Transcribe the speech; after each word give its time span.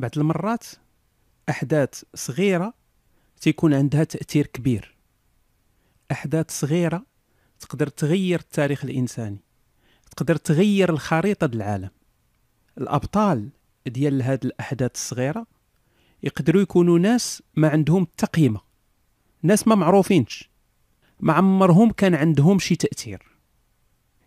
بعض 0.00 0.10
المرات 0.16 0.66
أحداث 1.48 2.02
صغيرة 2.14 2.74
تيكون 3.40 3.74
عندها 3.74 4.04
تأثير 4.04 4.46
كبير. 4.46 4.96
أحداث 6.12 6.50
صغيرة 6.50 7.06
تقدر 7.60 7.86
تغير 7.86 8.40
التاريخ 8.40 8.84
الإنساني 8.84 9.38
تقدر 10.10 10.36
تغير 10.36 10.90
الخريطة 10.90 11.46
ديال 11.46 11.62
العالم. 11.62 11.90
الأبطال 12.78 13.48
ديال 13.86 14.22
هاد 14.22 14.44
الأحداث 14.44 14.94
الصغيرة 14.94 15.46
يقدروا 16.22 16.62
يكونوا 16.62 16.98
ناس 16.98 17.42
ما 17.54 17.68
عندهم 17.68 18.06
تقييمه 18.16 18.60
ناس 19.42 19.68
ما 19.68 19.74
معروفينش 19.74 20.50
ما 21.20 21.32
عمرهم 21.32 21.90
كان 21.90 22.14
عندهم 22.14 22.58
شي 22.58 22.76
تأثير. 22.76 23.22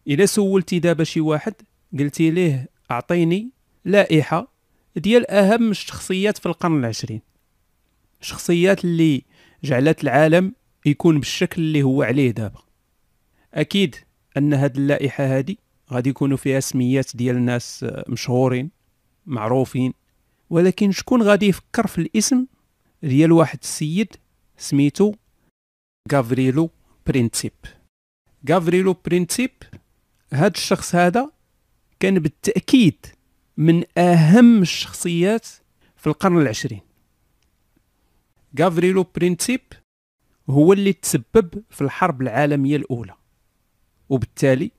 إذا 0.07 0.25
سولتي 0.25 0.79
دابا 0.79 1.03
شي 1.03 1.21
واحد 1.21 1.53
قلتي 1.99 2.31
ليه 2.31 2.69
أعطيني 2.91 3.51
لائحة 3.85 4.52
ديال 4.95 5.31
أهم 5.31 5.71
الشخصيات 5.71 6.37
في 6.37 6.45
القرن 6.45 6.79
العشرين. 6.79 7.21
شخصيات 8.21 8.85
اللي 8.85 9.23
جعلت 9.63 10.03
العالم 10.03 10.53
يكون 10.85 11.19
بالشكل 11.19 11.61
اللي 11.61 11.83
هو 11.83 12.03
عليه 12.03 12.31
دابا. 12.31 12.61
أكيد 13.53 13.95
أن 14.37 14.53
هاد 14.53 14.77
اللائحة 14.77 15.23
هادي 15.23 15.59
غادي 15.91 16.09
يكونوا 16.09 16.37
فيها 16.37 16.59
سميات 16.59 17.15
ديال 17.15 17.45
ناس 17.45 17.85
مشهورين 18.07 18.71
معروفين. 19.25 19.93
ولكن 20.49 20.91
شكون 20.91 21.23
غادي 21.23 21.45
يفكر 21.45 21.87
في 21.87 21.97
الاسم 21.97 22.45
ديال 23.03 23.31
واحد 23.31 23.59
السيد 23.61 24.15
سميتو 24.57 25.13
غافريلو 26.11 26.69
برينسيب 27.07 27.53
غافريلو 28.49 28.95
برينسيب 29.05 29.51
هاد 30.33 30.55
الشخص 30.55 30.95
هذا 30.95 31.31
كان 31.99 32.19
بالتأكيد 32.19 33.05
من 33.57 33.83
أهم 33.97 34.61
الشخصيات 34.61 35.47
في 35.95 36.07
القرن 36.07 36.41
العشرين. 36.41 36.81
غافريلو 38.59 39.05
برينسيب 39.15 39.61
هو 40.49 40.73
اللي 40.73 40.93
تسبب 40.93 41.63
في 41.69 41.81
الحرب 41.81 42.21
العالمية 42.21 42.75
الأولى 42.75 43.15
وبالتالي 44.09 44.71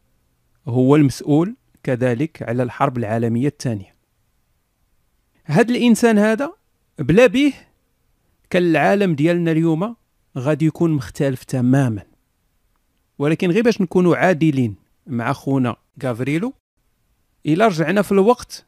هو 0.67 0.97
المسؤول 0.97 1.57
كذلك 1.83 2.43
على 2.43 2.63
الحرب 2.63 2.99
العالمية 2.99 3.49
الثانية. 3.49 3.95
هذا 5.45 5.71
الإنسان 5.75 6.19
هذا 6.19 6.53
بلا 6.99 7.27
به 7.27 7.53
كان 8.51 8.63
العالم 8.63 9.15
ديالنا 9.15 9.51
اليوم 9.51 9.97
غادي 10.39 10.67
يكون 10.67 10.91
مختلف 10.91 11.45
تماما. 11.45 12.03
ولكن 13.19 13.51
غير 13.51 13.63
باش 13.63 13.81
نكونوا 13.81 14.17
عادلين 14.17 14.77
مع 15.07 15.33
خونا 15.33 15.77
غافريلو 16.03 16.55
إلا 17.47 17.67
رجعنا 17.67 18.03
في 18.03 18.13
الوقت 18.13 18.67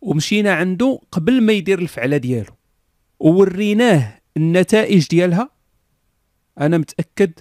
ومشينا 0.00 0.52
عنده 0.54 1.00
قبل 1.12 1.42
ما 1.42 1.52
يدير 1.52 1.78
الفعلة 1.78 2.16
ديالو. 2.16 2.52
ووريناه 3.20 4.20
النتائج 4.36 5.08
ديالها. 5.08 5.50
أنا 6.60 6.78
متأكد 6.78 7.32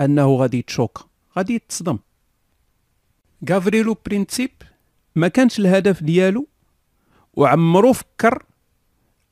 أنه 0.00 0.36
غادي 0.36 0.58
يتشوك 0.58 1.08
غادي 1.36 1.54
يتصدم. 1.54 1.98
غافريلو 3.50 3.96
برينسيب 4.06 4.50
ما 5.16 5.28
كانش 5.28 5.58
الهدف 5.58 6.02
ديالو 6.02 6.46
وعمرو 7.34 7.92
فكر 7.92 8.44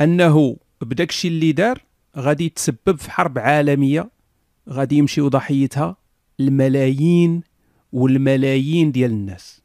أنه 0.01 0.57
بداكشي 0.81 1.29
اللي 1.29 1.53
دار 1.53 1.85
غادي 2.17 2.45
يتسبب 2.45 2.99
في 2.99 3.11
حرب 3.11 3.39
عالمية 3.39 4.11
غادي 4.69 4.97
يمشيو 4.97 5.29
ضحيتها 5.29 5.97
الملايين 6.41 7.43
والملايين 7.93 8.93
ديال 8.93 9.11
الناس. 9.11 9.63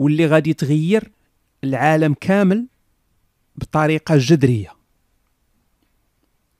واللي 0.00 0.26
غادي 0.26 0.54
تغير 0.54 1.12
العالم 1.64 2.14
كامل 2.14 2.66
بطريقة 3.56 4.16
جذرية. 4.16 4.76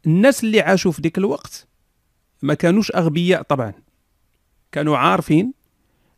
الناس 0.06 0.44
اللي 0.44 0.60
عاشوا 0.60 0.92
في 0.92 1.02
ديك 1.02 1.18
الوقت 1.18 1.68
ما 2.42 2.54
كانوش 2.54 2.92
أغبياء 2.92 3.42
طبعا. 3.42 3.72
كانوا 4.72 4.96
عارفين 4.96 5.52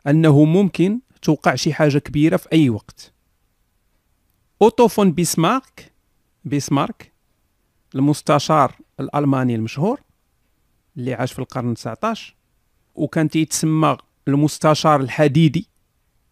أنه 0.06 0.44
ممكن 0.44 1.00
توقع 1.22 1.54
شي 1.54 1.72
حاجة 1.72 1.98
كبيرة 1.98 2.36
في 2.36 2.52
أي 2.52 2.70
وقت. 2.70 3.12
أوتو 4.62 4.88
فون 4.88 5.12
بيسمارك 5.12 5.92
بيسمارك 6.44 7.12
المستشار 7.94 8.76
الألماني 9.00 9.54
المشهور 9.54 10.00
اللي 10.96 11.14
عاش 11.14 11.32
في 11.32 11.38
القرن 11.38 11.74
19 11.74 12.34
وكان 12.94 13.28
تيتسمى 13.28 13.96
المستشار 14.28 15.00
الحديدي. 15.00 15.71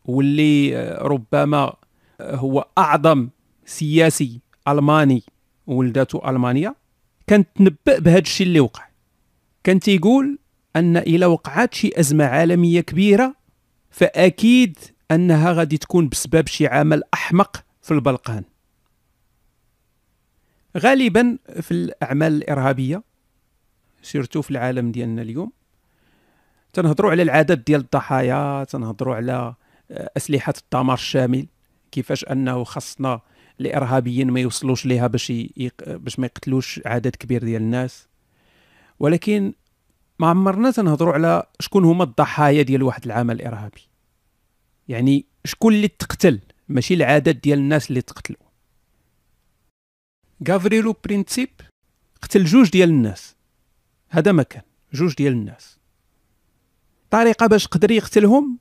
واللي 0.05 0.85
ربما 1.01 1.75
هو 2.21 2.67
أعظم 2.79 3.29
سياسي 3.65 4.41
ألماني 4.69 5.23
ولدته 5.67 6.31
المانيا 6.31 6.75
كان 7.27 7.45
تنبأ 7.55 7.99
بهذا 7.99 8.19
الشيء 8.19 8.47
اللي 8.47 8.61
وقع. 8.61 8.89
كان 9.65 9.81
تيقول 9.81 10.39
أن 10.77 10.97
إلى 10.97 11.27
وقعت 11.27 11.75
شي 11.75 11.91
أزمة 12.01 12.25
عالمية 12.25 12.81
كبيرة 12.81 13.35
فأكيد 13.91 14.79
أنها 15.11 15.53
غادي 15.53 15.79
تكون 15.79 16.09
بسبب 16.09 16.47
شي 16.47 16.67
عمل 16.67 17.03
أحمق 17.15 17.65
في 17.83 17.91
البلقان. 17.91 18.45
غالبا 20.79 21.39
في 21.61 21.71
الأعمال 21.71 22.33
الإرهابية 22.33 23.03
سيرتو 24.03 24.43
في 24.43 24.51
العالم 24.51 24.93
ديالنا 24.93 25.23
اليوم 25.23 25.53
تنهضروا 26.73 27.11
على 27.11 27.23
العدد 27.23 27.65
ديال 27.65 27.81
الضحايا 27.81 28.65
تنهضروا 28.65 29.15
على 29.15 29.33
آه، 29.33 29.57
أسلحة 29.91 30.55
الدمار 30.65 30.95
الشامل 30.95 31.47
كيفاش 31.93 32.25
أنه 32.25 32.65
خصنا 32.65 33.21
الإرهابيين 33.61 34.31
ما 34.31 34.41
يوصلوش 34.41 34.87
ليها 34.87 35.07
باش 35.07 35.31
يق... 35.31 35.73
باش 35.87 36.19
ما 36.19 36.27
يقتلوش 36.27 36.81
عدد 36.87 37.17
كبير 37.17 37.45
ديال 37.45 37.63
الناس. 37.63 38.09
ولكن 38.99 39.53
ما 40.19 40.27
عمرنا 40.27 40.71
تنهضروا 40.71 41.15
على 41.15 41.47
شكون 41.61 41.85
هما 41.85 42.05
الضحايا 42.05 42.63
ديال 42.63 42.83
واحد 42.83 43.05
العمل 43.05 43.35
الإرهابي. 43.35 43.81
يعني 44.89 45.27
شكون 45.45 45.75
اللي 45.75 45.89
تقتل؟ 45.89 46.41
ماشي 46.69 46.95
العدد 46.95 47.41
ديال 47.41 47.59
الناس 47.59 47.91
اللي 47.91 48.03
تقتلوا 48.03 48.51
غافريلو 50.49 50.97
برينسيب 51.05 51.51
قتل 52.23 52.45
جوج 52.45 52.71
ديال 52.71 52.91
الناس. 52.91 53.37
هذا 54.09 54.33
ما 54.33 54.43
كان 54.43 54.63
جوج 54.93 55.15
ديال 55.15 55.33
الناس. 55.33 55.79
طريقة 57.11 57.47
باش 57.47 57.67
قدر 57.67 57.91
يقتلهم؟ 57.91 58.59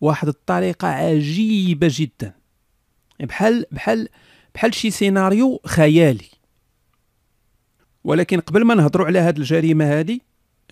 واحد 0.00 0.28
الطريقة 0.28 0.88
عجيبة 0.88 1.88
جدا. 1.90 2.32
بحال 3.20 3.66
بحال 3.70 4.08
بحال 4.54 4.74
شي 4.74 4.90
سيناريو 4.90 5.60
خيالي. 5.66 6.28
ولكن 8.04 8.40
قبل 8.40 8.64
ما 8.64 8.74
نهضروا 8.74 9.06
على 9.06 9.18
هذه 9.18 9.38
الجريمة 9.38 9.84
هذه 9.84 10.20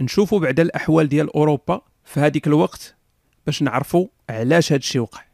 نشوفوا 0.01 0.39
بعد 0.41 0.61
الأحوال 0.61 1.09
ديال 1.09 1.35
أوروبا 1.35 1.81
في 2.05 2.21
هذيك 2.21 2.47
الوقت 2.47 2.95
باش 3.47 3.62
نعرفوا 3.62 4.07
علاش 4.31 4.73
هذا 4.73 4.79
الشيء 4.79 5.01
وقع. 5.01 5.25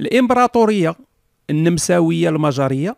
الإمبراطورية 0.00 0.96
النمساوية 1.50 2.28
المجرية 2.28 2.96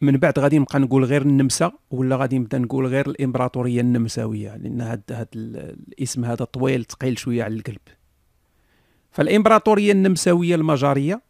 من 0.00 0.16
بعد 0.16 0.38
غادي 0.38 0.58
نبقى 0.58 0.78
نقول 0.80 1.04
غير 1.04 1.22
النمسا 1.22 1.72
ولا 1.90 2.16
غادي 2.16 2.38
نبدا 2.38 2.58
نقول 2.58 2.86
غير 2.86 3.06
الإمبراطورية 3.10 3.80
النمساوية؟ 3.80 4.56
لأن 4.56 4.80
هاد 4.80 5.02
هاد 5.10 5.28
الاسم 5.34 6.24
هذا 6.24 6.44
طويل 6.44 6.84
ثقيل 6.84 7.18
شوية 7.18 7.44
على 7.44 7.54
القلب. 7.54 7.80
فالإمبراطورية 9.10 9.92
النمساوية 9.92 10.54
المجريه 10.54 11.22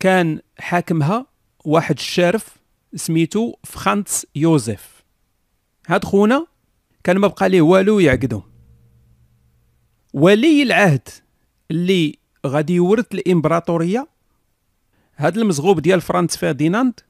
كان 0.00 0.40
حاكمها 0.58 1.26
واحد 1.64 1.94
الشارف 1.98 2.56
سميتو 2.94 3.54
فرانس 3.64 4.26
يوزيف. 4.34 5.04
هاد 5.86 6.04
خونا 6.04 6.46
كان 7.04 7.18
ما 7.18 7.28
بقى 7.28 7.48
ليه 7.48 7.62
والو 7.62 7.98
يعقدهم 7.98 8.42
ولي 10.14 10.62
العهد 10.62 11.08
اللي 11.70 12.18
غادي 12.46 12.74
يورث 12.74 13.06
الإمبراطورية 13.14 14.08
هاد 15.16 15.38
المزغوب 15.38 15.80
ديال 15.80 16.00
فرانس 16.00 16.36
فرديناند 16.36 17.00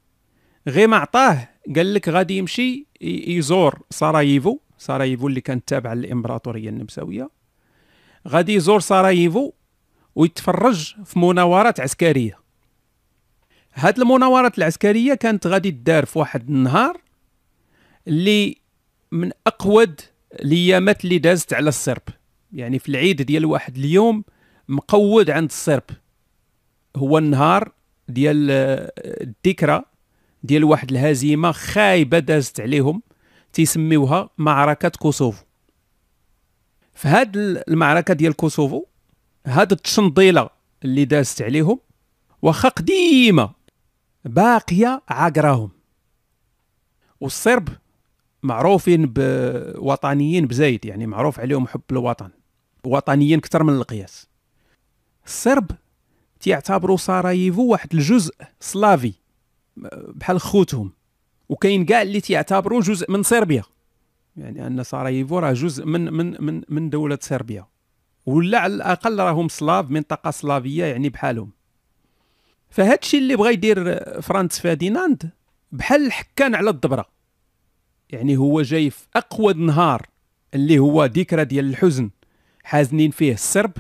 غير 0.69 0.89
ما 0.89 0.97
عطاه 0.97 1.49
قال 1.77 1.95
لك 1.95 2.09
غادي 2.09 2.37
يمشي 2.37 2.87
يزور 3.01 3.83
سراييفو 3.91 4.59
سراييفو 4.79 5.29
اللي 5.29 5.41
كانت 5.41 5.69
تابعه 5.69 5.95
للإمبراطورية 5.95 6.69
النمساوية. 6.69 7.31
غادي 8.29 8.55
يزور 8.55 8.81
سراييفو 8.81 9.53
ويتفرج 10.15 10.95
في 11.05 11.19
مناورات 11.19 11.81
عسكرية. 11.81 12.39
هاد 13.75 13.99
المناورات 13.99 14.59
العسكرية 14.59 15.15
كانت 15.15 15.47
غادي 15.47 15.71
تدار 15.71 16.05
في 16.05 16.19
واحد 16.19 16.49
النهار 16.49 17.01
اللي 18.09 18.57
من 19.13 19.31
أقود 19.47 20.01
الأيامات 20.33 21.05
اللي 21.05 21.19
دازت 21.19 21.53
على 21.53 21.69
الصرب. 21.69 22.03
يعني 22.53 22.79
في 22.79 22.89
العيد 22.89 23.23
ديال 23.23 23.47
واحد 23.47 23.77
اليوم 23.77 24.25
مقود 24.69 25.31
عند 25.31 25.49
الصرب. 25.49 25.85
هو 26.97 27.19
النهار 27.19 27.73
ديال 28.09 28.51
الذكرى 29.01 29.83
ديال 30.47 30.65
واحد 30.65 30.91
الهزيمة 30.91 31.53
خايبة 31.53 32.19
دازت 32.19 32.61
عليهم 32.61 33.03
تيسميوها 33.53 34.31
معركة 34.39 34.89
كوسوفو. 34.89 35.45
في 36.95 37.09
هاد 37.09 37.37
المعركة 37.69 38.15
ديال 38.15 38.33
كوسوفو 38.33 38.85
هاد 39.47 39.73
التشنضيله 39.73 40.51
اللي 40.85 41.05
دازت 41.05 41.43
عليهم 41.43 41.81
واخا 42.43 42.69
قديمة 42.69 43.51
باقية 44.25 45.03
عاقراهم. 45.09 45.71
والصرب 47.21 47.69
معروفين 48.43 49.07
بوطنيين 49.07 50.47
بزايد 50.47 50.85
يعني 50.85 51.07
معروف 51.07 51.41
عليهم 51.41 51.67
حب 51.67 51.83
الوطن 51.91 52.31
وطنيين 52.85 53.39
أكثر 53.39 53.63
من 53.63 53.75
القياس. 53.75 54.27
الصرب 55.27 55.71
تيعتبروا 56.41 56.97
سراييفو 56.97 57.67
واحد 57.67 57.95
الجزء 57.95 58.35
سلافي. 58.61 59.13
بحال 60.15 60.41
خوتهم. 60.41 60.93
وكاين 61.49 61.85
كاع 61.85 62.03
اللي 62.03 62.21
تيعتبروا 62.21 62.81
جزء 62.81 63.11
من 63.11 63.23
صربيا. 63.23 63.63
يعني 64.37 64.67
أن 64.67 64.83
سراييفو 64.83 65.39
راه 65.39 65.53
جزء 65.53 65.85
من 65.85 66.13
من 66.13 66.45
من 66.45 66.63
من 66.69 66.91
دولة 66.91 67.19
صربيا. 67.21 67.67
ولا 68.27 68.59
على 68.59 68.75
الأقل 68.75 69.21
راهم 69.21 69.49
سلاف 69.49 69.91
منطقة 69.91 70.31
سلافية 70.31 70.85
يعني 70.85 71.09
بحالهم. 71.09 71.51
فهاد 72.71 72.99
الشيء 73.03 73.21
اللي 73.21 73.37
بغى 73.37 73.53
يدير 73.53 74.01
فرانس 74.23 74.61
فرديناند 74.61 75.31
بحال 75.73 76.07
الحكان 76.07 76.55
على 76.55 76.71
الدبرة. 76.71 77.07
يعني 78.11 78.37
هو 78.37 78.63
جاي 78.63 78.91
في 78.91 79.07
أقوى 79.17 79.53
نهار 79.55 80.07
اللي 80.55 80.79
هو 80.79 81.05
ذكرى 81.05 81.45
ديال 81.45 81.65
الحزن 81.65 82.11
حازنين 82.65 83.11
فيه 83.11 83.33
الصرب 83.33 83.73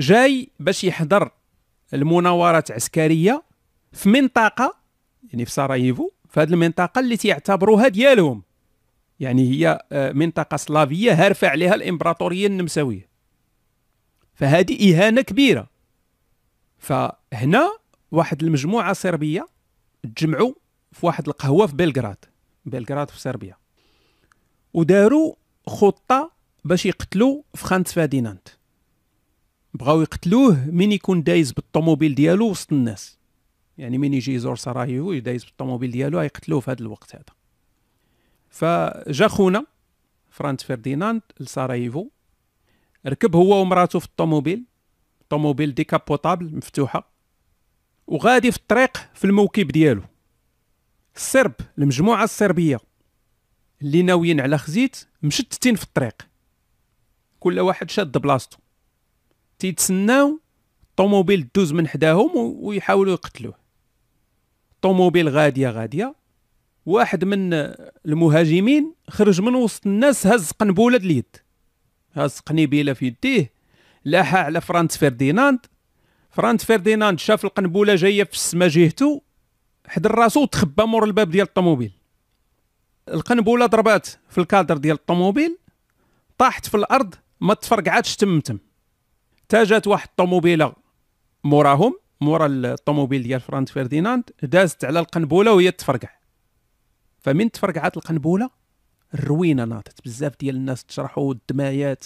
جاي 0.00 0.50
باش 0.60 0.84
يحضر 0.84 1.30
المناورات 1.94 2.70
عسكرية 2.70 3.42
في 3.92 4.08
منطقة 4.08 4.79
يعني 5.32 5.44
في 5.44 5.50
سراييفو 5.50 6.10
في 6.28 6.40
هذه 6.40 6.48
المنطقة 6.48 6.98
اللي 6.98 7.16
تيعتبروها 7.16 7.88
ديالهم. 7.88 8.42
يعني 9.20 9.50
هي 9.50 9.80
آه، 9.92 10.12
منطقة 10.12 10.56
سلافية 10.56 11.26
هارفة 11.26 11.48
عليها 11.48 11.74
الإمبراطورية 11.74 12.46
النمساوية. 12.46 13.08
فهذه 14.34 14.94
إهانة 14.94 15.20
كبيرة. 15.20 15.70
فهنا 16.78 17.70
واحد 18.10 18.42
المجموعة 18.42 18.92
صربية 18.92 19.46
تجمعوا 20.16 20.52
في 20.92 21.06
واحد 21.06 21.28
القهوة 21.28 21.66
في 21.66 21.76
بلغراد 21.76 22.24
بلغراد 22.64 23.10
في 23.10 23.20
صربيا. 23.20 23.56
وداروا 24.74 25.34
خطة 25.66 26.32
باش 26.64 26.86
يقتلوا 26.86 27.42
فرانس 27.54 27.92
فرديناند 27.92 28.48
بغاو 29.74 30.00
يقتلوه 30.00 30.66
من 30.70 30.92
يكون 30.92 31.22
دايز 31.22 31.52
بالطوموبيل 31.52 32.14
ديالو 32.14 32.50
وسط 32.50 32.72
الناس. 32.72 33.19
يعني 33.80 33.98
من 33.98 34.14
يجي 34.14 34.34
يزور 34.34 34.56
سراييفو 34.56 35.12
يدايز 35.12 35.44
بالطوموبيل 35.44 35.90
ديالو 35.90 36.20
يقتلوه 36.20 36.60
في 36.60 36.70
هذا 36.70 36.80
الوقت 36.80 37.14
هذا. 37.14 37.24
فجا 38.48 39.28
خونا 39.28 39.66
فرانس 40.30 40.62
فرديناند 40.64 41.22
لسراييفو 41.40 42.08
ركب 43.06 43.36
هو 43.36 43.60
ومراته 43.60 43.98
في 43.98 44.06
الطوموبيل. 44.06 44.64
طوموبيل 45.28 45.74
décapotable 45.74 46.56
مفتوحة 46.56 47.12
وغادي 48.06 48.50
في 48.50 48.56
الطريق 48.56 48.96
في 49.14 49.24
الموكب 49.24 49.68
ديالو. 49.68 50.02
السرب 51.16 51.54
المجموعة 51.78 52.24
الصربيه 52.24 52.78
اللي 53.82 54.02
ناويين 54.02 54.40
على 54.40 54.58
خزيت 54.58 54.96
مشتتين 55.22 55.74
في 55.74 55.84
الطريق. 55.84 56.28
كل 57.40 57.60
واحد 57.60 57.90
شاد 57.90 58.18
بلاصتو. 58.18 58.58
تيتسناو 59.58 60.40
الطوموبيل 60.90 61.48
دوز 61.54 61.72
من 61.72 61.88
حداهم 61.88 62.30
ويحاولوا 62.36 63.12
يقتلوه. 63.12 63.69
طوموبيل 64.82 65.28
غادية 65.28 65.70
غادية. 65.70 66.14
واحد 66.86 67.24
من 67.24 67.52
المهاجمين 68.06 68.94
خرج 69.08 69.40
من 69.40 69.54
وسط 69.54 69.86
الناس 69.86 70.26
هز 70.26 70.50
قنبوله 70.50 70.96
اليد 70.96 71.36
هز 72.12 72.38
قنيبيله 72.38 72.92
في 72.92 73.06
يديه. 73.06 73.52
لاحا 74.04 74.38
على 74.38 74.60
فرانس 74.60 74.96
فرديناند 74.96 75.66
فرانس 76.30 76.64
فرديناند 76.64 77.18
شاف 77.18 77.44
القنبوله 77.44 77.94
جاية 77.94 78.24
في 78.24 78.32
السما 78.32 78.68
جهته 78.68 79.22
حضر 79.86 80.14
راسو 80.14 80.42
وتخبى 80.42 80.84
مور 80.84 81.04
الباب 81.04 81.30
ديال 81.30 81.46
الطوموبيل. 81.46 81.92
القنبوله 83.08 83.66
ضربات 83.66 84.06
في 84.28 84.38
الكادر 84.38 84.76
ديال 84.76 84.96
الطوموبيل 84.96 85.58
طاحت 86.38 86.66
في 86.66 86.76
الأرض 86.76 87.14
ما 87.40 87.54
تفرقعاتش 87.54 88.16
تم 88.16 88.40
تم 88.40 88.58
تاجات 89.48 89.86
واحد 89.86 90.08
الطوموبيلة 90.08 90.72
موراهم. 91.44 91.98
مورا 92.20 92.46
الطوموبيل 92.46 93.22
ديال 93.22 93.40
فرانس 93.40 93.70
فرديناند 93.70 94.30
دازت 94.42 94.84
على 94.84 95.00
القنبوله 95.00 95.52
وهي 95.52 95.70
تفرقع 95.70 96.08
فمن 97.18 97.50
تفرقعات 97.50 97.96
القنبوله 97.96 98.50
الروينة 99.14 99.64
ناضت 99.64 100.04
بزاف 100.04 100.32
ديال 100.40 100.56
الناس 100.56 100.84
تشرحوا 100.84 101.32
الدمايات. 101.32 102.04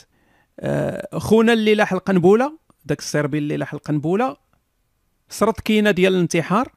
آه 0.61 1.19
خونا 1.19 1.53
اللي 1.53 1.75
لاح 1.75 1.93
القنبوله 1.93 2.59
داك 2.85 2.99
السربي 2.99 3.39
اللي 3.39 3.57
لاح 3.57 3.75
القنبوله 3.75 4.37
سرط 5.29 5.61
كينة 5.61 5.91
ديال 5.91 6.15
الانتحار. 6.15 6.73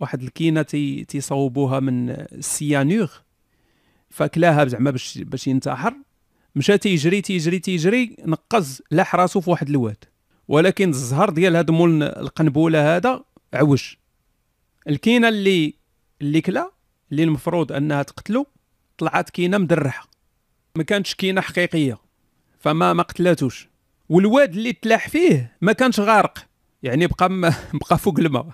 واحد 0.00 0.22
الكينة 0.22 0.62
تي 0.62 1.04
تيصوبوها 1.04 1.80
من 1.80 2.10
السيانوغ 2.10 3.12
فكلاها 4.10 4.64
زعما 4.64 4.90
باش 4.90 5.18
باش 5.18 5.46
ينتحر. 5.46 5.94
مشى 6.54 6.78
تيجري 6.78 7.20
تيجري 7.20 7.58
تيجري 7.58 8.16
نقز 8.24 8.82
لاح 8.90 9.14
راسو 9.14 9.40
في 9.40 9.50
واحد 9.50 9.68
الواد. 9.68 10.04
ولكن 10.48 10.88
الزهر 10.88 11.30
ديال 11.30 11.56
هاد 11.56 11.70
مول 11.70 12.02
القنبوله 12.02 12.96
هذا 12.96 13.24
عوج. 13.54 13.94
الكينة 14.88 15.28
اللي 15.28 15.74
اللي 16.22 16.40
كلا 16.40 16.70
اللي 17.12 17.24
المفروض 17.24 17.72
أنها 17.72 18.02
تقتلو 18.02 18.46
طلعت 18.98 19.30
كينة 19.30 19.58
مدرحة. 19.58 20.08
ما 20.76 20.82
كانتش 20.82 21.14
كينة 21.14 21.40
حقيقية. 21.40 21.98
فما 22.58 22.92
ما 22.92 23.02
قتلاتوش. 23.02 23.68
والواد 24.08 24.54
اللي 24.54 24.72
تلاح 24.72 25.08
فيه 25.08 25.56
ما 25.60 25.72
كانش 25.72 26.00
غارق. 26.00 26.46
يعني 26.82 27.06
بقى 27.06 27.30
م... 27.30 27.40
بقى 27.80 27.98
فوق 27.98 28.18
الماء. 28.18 28.46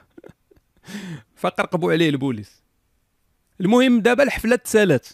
فقرقبوا 1.37 1.93
عليه 1.93 2.09
البوليس. 2.09 2.63
المهم 3.61 4.01
دابا 4.01 4.23
الحفلة 4.23 4.57
تسالات 4.57 5.09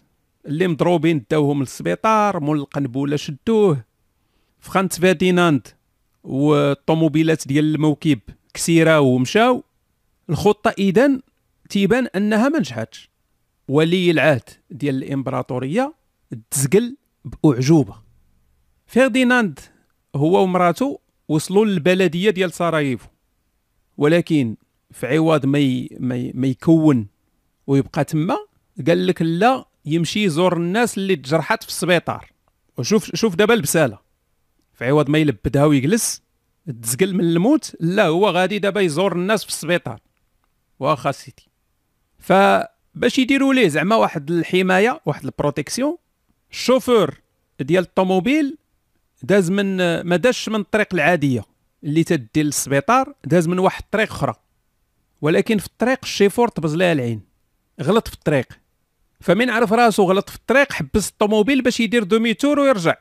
اللي 0.46 0.66
مضروبين 0.68 1.24
داوهم 1.30 1.60
للسبيطار 1.60 2.40
مول 2.40 2.58
القنبوله 2.58 3.16
شدوه. 3.16 3.84
فرانس 4.60 5.00
فيرديناند 5.00 5.68
والطوموبيلات 6.28 7.48
ديال 7.48 7.74
الموكب 7.74 8.18
كسيرة 8.54 9.00
ومشاو. 9.00 9.64
الخطة 10.30 10.74
اذا 10.78 11.20
تيبان 11.70 12.06
أنها 12.06 12.48
ما 12.48 12.58
نجحتش. 12.58 13.10
ولي 13.68 14.10
العهد 14.10 14.42
ديال 14.70 14.94
الإمبراطورية 15.04 15.94
تزقل 16.50 16.96
بأعجوبة. 17.24 17.94
فرديناند 18.86 19.60
هو 20.16 20.42
ومراته 20.42 21.00
وصلوا 21.28 21.64
للبلدية 21.64 22.30
ديال 22.30 22.52
سراييفو 22.52 23.08
ولكن 23.96 24.56
في 24.90 25.06
عوض 25.06 25.46
ما 25.46 25.88
ما 26.34 26.46
يكون 26.46 27.06
ويبقى 27.66 28.04
تما 28.04 28.36
قال 28.86 29.06
لك 29.06 29.22
لا 29.22 29.64
يمشي 29.84 30.24
يزور 30.24 30.56
الناس 30.56 30.98
اللي 30.98 31.16
تجرحت 31.16 31.62
في 31.62 31.68
السبيطار. 31.68 32.32
وشوف 32.78 33.14
شوف 33.14 33.34
دابا 33.34 33.54
البسالة. 33.54 34.07
في 34.78 34.86
عوض 34.86 35.10
ما 35.10 35.18
يلبدها 35.18 35.64
ويجلس 35.64 36.22
تزقل 36.82 37.14
من 37.14 37.20
الموت 37.20 37.76
لا 37.80 38.06
هو 38.06 38.28
غادي 38.28 38.58
دابا 38.58 38.80
يزور 38.80 39.12
الناس 39.12 39.44
في 39.44 39.50
السبيطار. 39.50 40.00
واخا 40.80 41.12
سيتي. 41.12 41.48
فباش 42.18 43.18
يديروا 43.18 43.54
ليه؟ 43.54 43.68
زعما 43.68 43.96
واحد 43.96 44.30
الحماية 44.30 45.00
واحد 45.06 45.24
ال 45.24 45.31
protection 45.31 45.96
ال 46.50 46.57
chauffeur 46.57 47.20
ديال 47.60 47.84
الطوموبيل 47.84 48.58
داز 49.22 49.50
من 49.50 49.76
ما 50.00 50.16
داش 50.16 50.48
من 50.48 50.60
الطريق 50.60 50.94
العادية 50.94 51.44
اللي 51.84 52.04
تدي 52.04 52.42
للسبيطار 52.42 53.14
داز 53.24 53.48
من 53.48 53.58
واحد 53.58 53.82
الطريق 53.82 54.12
أخرى. 54.12 54.34
ولكن 55.20 55.58
في 55.58 55.66
الطريق 55.66 55.98
الشيفور 56.02 56.48
طبز 56.48 56.74
لها 56.74 56.92
العين. 56.92 57.20
غلط 57.82 58.08
في 58.08 58.14
الطريق. 58.14 58.46
فمن 59.20 59.50
عرف 59.50 59.72
راسو 59.72 60.02
غلط 60.04 60.30
في 60.30 60.36
الطريق 60.36 60.72
حبس 60.72 61.08
الطوموبيل 61.08 61.62
باش 61.62 61.80
يدير 61.80 62.02
demi-tour 62.04 62.60
ويرجع. 62.60 62.94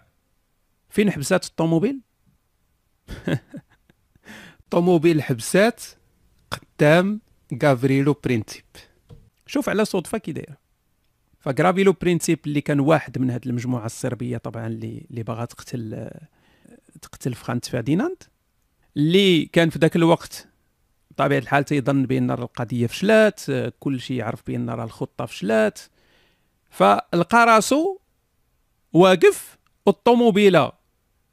فين 0.89 1.12
حبسات 1.12 1.46
الطوموبيل؟ 1.46 2.01
الطوموبيل 4.60 5.24
حبسات 5.24 5.84
قدام 6.51 7.22
غافريلو 7.63 8.15
برينسيب 8.24 8.65
شوف 9.46 9.70
على 9.70 9.86
صدفه 9.86 10.17
كي 10.17 10.32
دايره 10.32 10.58
فغافريلو 11.39 11.93
برينسيب 12.01 12.39
اللي 12.48 12.62
كان 12.62 12.79
واحد 12.79 13.17
من 13.17 13.32
هذه 13.32 13.46
المجموعة 13.46 13.86
الصربيه 13.86 14.38
طبعا 14.38 14.67
اللي 14.67 15.06
اللي 15.12 15.24
باغا 15.24 15.46
تقتل 15.46 16.10
تقتل 17.01 17.34
فرانس 17.34 17.70
فرديناند 17.70 18.24
اللي 18.98 19.46
كان 19.46 19.70
في 19.70 19.79
ذاك 19.79 19.96
الوقت 19.96 20.48
بطبيعة 21.12 21.39
الحال 21.39 21.63
تيظن 21.63 22.06
بأن 22.06 22.32
القضية 22.32 22.88
فشلات 22.88 23.41
كل 23.79 24.00
شيء 24.00 24.17
يعرف 24.17 24.41
بأن 24.48 24.70
الخطة 24.70 25.25
فشلات. 25.25 25.79
فلقى 26.70 27.46
راسو 27.46 27.98
واقف 28.94 29.58
الطوموبيله 29.88 30.72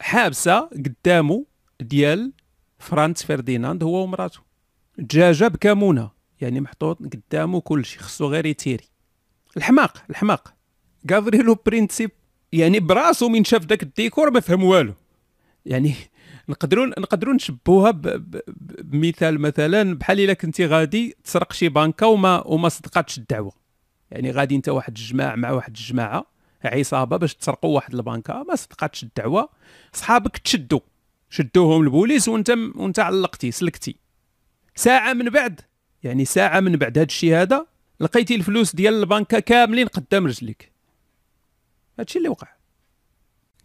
حابسة 0.01 0.59
قدامه 0.59 1.45
ديال 1.81 2.33
فرانس 2.79 3.23
فرديناند 3.23 3.83
هو 3.83 4.03
ومراته. 4.03 4.39
دجاجه 4.97 5.47
بكمونة 5.47 6.11
يعني 6.41 6.61
محطوط 6.61 6.99
قدامه 7.01 7.61
كل 7.61 7.85
شيء 7.85 8.01
خصو 8.01 8.27
غير 8.27 8.45
يتيري. 8.45 8.85
الحماق 9.57 10.03
الحماق. 10.09 10.53
غافريلو 11.11 11.57
برينسيب 11.65 12.11
يعني 12.51 12.79
براسو 12.79 13.29
من 13.29 13.43
شاف 13.43 13.65
داك 13.65 13.83
الديكور 13.83 14.31
ما 14.31 14.39
فهم 14.39 14.63
والو. 14.63 14.93
يعني 15.65 15.95
نقدروا 16.49 16.85
نقدروا 16.85 17.33
نشبوها 17.33 17.91
بمثال 18.83 19.39
مثلا 19.39 19.95
بحال 19.95 20.19
إلا 20.19 20.33
كنتي 20.33 20.65
غادي 20.65 21.17
تسرق 21.23 21.53
شي 21.53 21.69
بنكة 21.69 22.07
وما 22.07 22.47
وما 22.47 22.69
صدقاتش 22.69 23.17
الدعوة. 23.17 23.51
يعني 24.11 24.31
غادي 24.31 24.55
أنت 24.55 24.69
واحد 24.69 24.97
الجماعة 24.97 25.35
مع 25.35 25.51
واحد 25.51 25.77
الجماعة. 25.77 26.34
عصابه 26.67 27.17
باش 27.17 27.35
تسرقوا 27.35 27.75
واحد 27.75 27.93
البنكة 27.93 28.43
ما 28.43 28.55
صدقاتش 28.55 29.03
الدعوة. 29.03 29.49
صحابك 29.93 30.37
تشدوا 30.37 30.79
شدوهم 31.29 31.81
البوليس 31.81 32.27
وانت 32.27 32.49
وانت 32.75 32.99
علقتي 32.99 33.51
سلكتي. 33.51 33.95
ساعة 34.75 35.13
من 35.13 35.29
بعد 35.29 35.61
يعني 36.03 36.25
ساعة 36.25 36.59
من 36.59 36.75
بعد 36.75 36.97
هذا 36.97 37.05
الشيء 37.05 37.35
هذا 37.35 37.67
لقيتي 37.99 38.35
الفلوس 38.35 38.75
ديال 38.75 38.93
البنكة 38.93 39.39
كاملين 39.39 39.87
قدام 39.87 40.27
رجليك. 40.27 40.71
هادشي 41.99 42.17
اللي 42.17 42.29
وقع. 42.29 42.47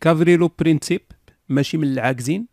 غافريلو 0.01 0.51
برينسيب 0.59 1.03
ماشي 1.49 1.77
من 1.77 1.89
العاكزين 1.89 2.47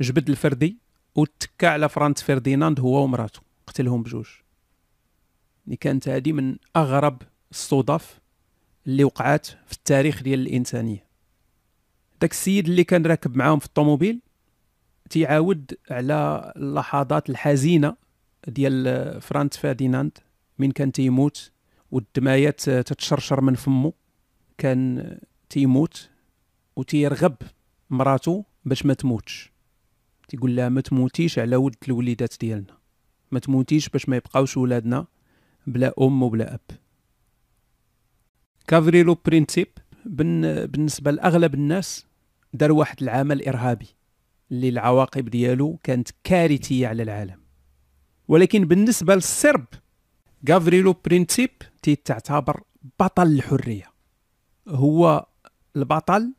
جبد 0.00 0.28
الفردي 0.28 0.78
وتكا 1.14 1.68
على 1.68 1.88
فرانس 1.88 2.22
فرديناند 2.22 2.80
هو 2.80 3.04
ومراته 3.04 3.40
قتلهم 3.66 4.02
بجوج. 4.02 4.26
اللي 5.64 5.76
كانت 5.76 6.08
هذه 6.08 6.32
من 6.32 6.56
أغرب 6.76 7.22
الصدف 7.50 8.20
اللي 8.86 9.04
وقعات 9.04 9.46
في 9.46 9.72
التاريخ 9.72 10.22
ديال 10.22 10.40
الإنسانية. 10.40 11.04
داك 12.20 12.30
السيد 12.30 12.68
اللي 12.68 12.84
كان 12.84 13.06
راكب 13.06 13.36
معاهم 13.36 13.58
في 13.58 13.66
الطوموبيل 13.66 14.20
تيعاود 15.10 15.78
على 15.90 16.52
اللحظات 16.56 17.30
الحزينة 17.30 17.96
ديال 18.48 19.20
فرانس 19.20 19.56
فرديناند 19.56 20.18
من 20.58 20.70
كان 20.70 20.92
تيموت 20.92 21.50
والدمايات 21.90 22.60
تتشرشر 22.60 23.40
من 23.40 23.54
فمه. 23.54 23.92
كان 24.58 25.18
تيموت 25.50 26.10
وتيرغب 26.76 27.36
مراته 27.90 28.44
باش 28.64 28.86
ما 28.86 28.94
تموتش. 28.94 29.52
تيقول 30.28 30.56
لها 30.56 30.68
ما 30.68 30.80
تموتيش 30.80 31.38
على 31.38 31.56
ود 31.56 31.76
الوليدات 31.88 32.34
ديالنا. 32.40 32.78
ما 33.30 33.38
تموتيش 33.38 33.88
باش 33.88 34.08
ما 34.08 34.16
يبقاوش 34.16 34.56
ولادنا 34.56 35.06
بلا 35.66 35.94
أم 36.00 36.22
وبلا 36.22 36.54
أب. 36.54 36.60
غافريلو 38.68 39.18
برينسيب 39.26 39.68
بالنسبة 40.04 41.10
لأغلب 41.10 41.54
الناس 41.54 42.06
دار 42.52 42.72
واحد 42.72 43.02
العمل 43.02 43.48
إرهابي 43.48 43.86
اللي 44.52 44.68
العواقب 44.68 45.28
ديالو 45.28 45.78
كانت 45.82 46.08
كارثية 46.24 46.88
على 46.88 47.02
العالم. 47.02 47.40
ولكن 48.28 48.64
بالنسبة 48.64 49.14
للصرب 49.14 49.64
غافريلو 50.50 50.94
برينسيب 51.04 51.50
تيتعتبر 51.82 52.62
بطل 53.00 53.26
الحرية. 53.26 53.90
هو 54.68 55.26
البطل 55.76 56.34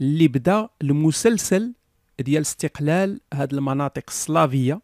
اللي 0.00 0.28
بدا 0.28 0.68
المسلسل 0.82 1.74
ديال 2.20 2.42
استقلال 2.42 3.20
هاد 3.34 3.54
المناطق 3.54 4.04
السلافية 4.08 4.80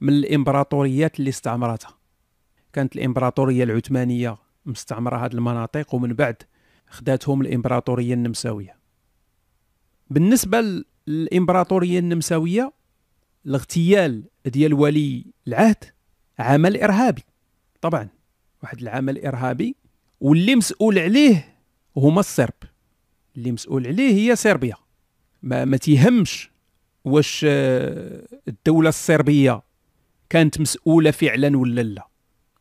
من 0.00 0.12
الإمبراطوريات 0.12 1.18
اللي 1.18 1.30
استعمرتها. 1.30 1.94
كانت 2.72 2.96
الإمبراطورية 2.96 3.64
العثمانية 3.64 4.36
مستعمرة 4.66 5.24
هاد 5.24 5.34
المناطق 5.34 5.94
ومن 5.94 6.12
بعد 6.12 6.42
خداتهم 6.88 7.40
الإمبراطورية 7.40 8.14
النمساوية. 8.14 8.76
بالنسبة 10.10 10.84
للإمبراطورية 11.06 11.98
النمساوية 11.98 12.72
الاغتيال 13.46 14.24
ديال 14.46 14.74
ولي 14.74 15.24
العهد 15.48 15.84
عمل 16.38 16.82
إرهابي. 16.82 17.22
طبعا 17.80 18.08
واحد 18.62 18.80
العمل 18.82 19.26
إرهابي 19.26 19.76
واللي 20.20 20.56
مسؤول 20.56 20.98
عليه 20.98 21.56
هما 21.96 22.20
الصرب. 22.20 22.54
اللي 23.36 23.52
مسؤول 23.52 23.86
عليه 23.86 24.14
هي 24.14 24.36
صربيا. 24.36 24.76
ما, 25.42 25.64
ما 25.64 25.76
تيهمش 25.76 26.50
واش 27.04 27.46
آه، 27.48 28.26
الدولة 28.48 28.88
الصربية 28.88 29.62
كانت 30.28 30.60
مسؤولة 30.60 31.10
فعلا 31.10 31.58
ولا 31.58 31.80
لا. 31.80 32.08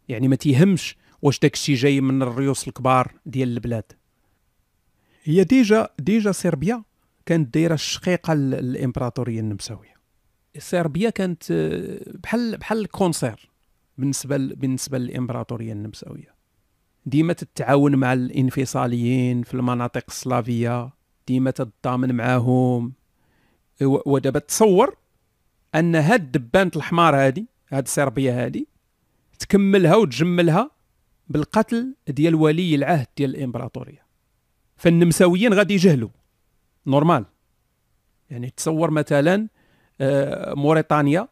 يعني 0.09 0.27
ما 0.27 0.35
تيهمش 0.35 0.97
واش 1.25 1.39
داك 1.39 1.53
الشيء 1.53 1.75
جاي 1.75 2.01
من 2.01 2.21
الريوس 2.21 2.67
الكبار 2.67 3.13
ديال 3.25 3.49
البلاد؟ 3.49 3.91
هي 5.23 5.43
déjà 5.43 5.89
déjà 5.99 6.31
صربيا 6.31 6.83
كانت 7.25 7.53
دايرة 7.53 7.73
الشقيقة 7.73 8.33
الإمبراطورية 8.33 9.39
النمساوية. 9.39 9.95
صربيا 10.57 11.09
كانت 11.09 11.43
آه، 11.51 11.99
بحال 12.23 12.57
بحال 12.57 12.77
ال 12.77 12.88
cancer 12.88 13.49
بالنسبة 13.97 14.37
بالنسبة 14.37 14.97
للإمبراطورية 14.97 15.73
النمساوية. 15.73 16.35
ديما 17.05 17.33
تتعاون 17.33 17.95
مع 17.95 18.13
الإنفصاليين 18.13 19.43
في 19.43 19.53
المناطق 19.53 20.03
السلافية 20.07 20.89
ديما 21.27 21.51
تتضامن 21.51 22.15
معاهم. 22.15 22.93
ودابا 23.81 24.39
تصور 24.39 24.95
أن 25.75 25.95
هاد 25.95 26.31
دبانه 26.31 26.71
الحمار 26.75 27.15
هادي 27.15 27.47
هاد 27.69 27.87
صربيا 27.87 28.45
هادي 28.45 28.67
تكملها 29.39 29.95
وتجملها 29.95 30.74
بالقتل 31.29 31.95
ديال 32.07 32.35
ولي 32.35 32.75
العهد 32.75 33.07
ديال 33.17 33.35
الإمبراطورية. 33.35 34.05
فالنمساويين 34.77 35.53
غادي 35.53 35.73
يجهلوا. 35.73 36.09
نورمال 36.87 37.25
يعني 38.29 38.49
تصور 38.57 38.91
مثلا 38.91 39.47
آه، 40.01 40.53
موريتانيا 40.53 41.27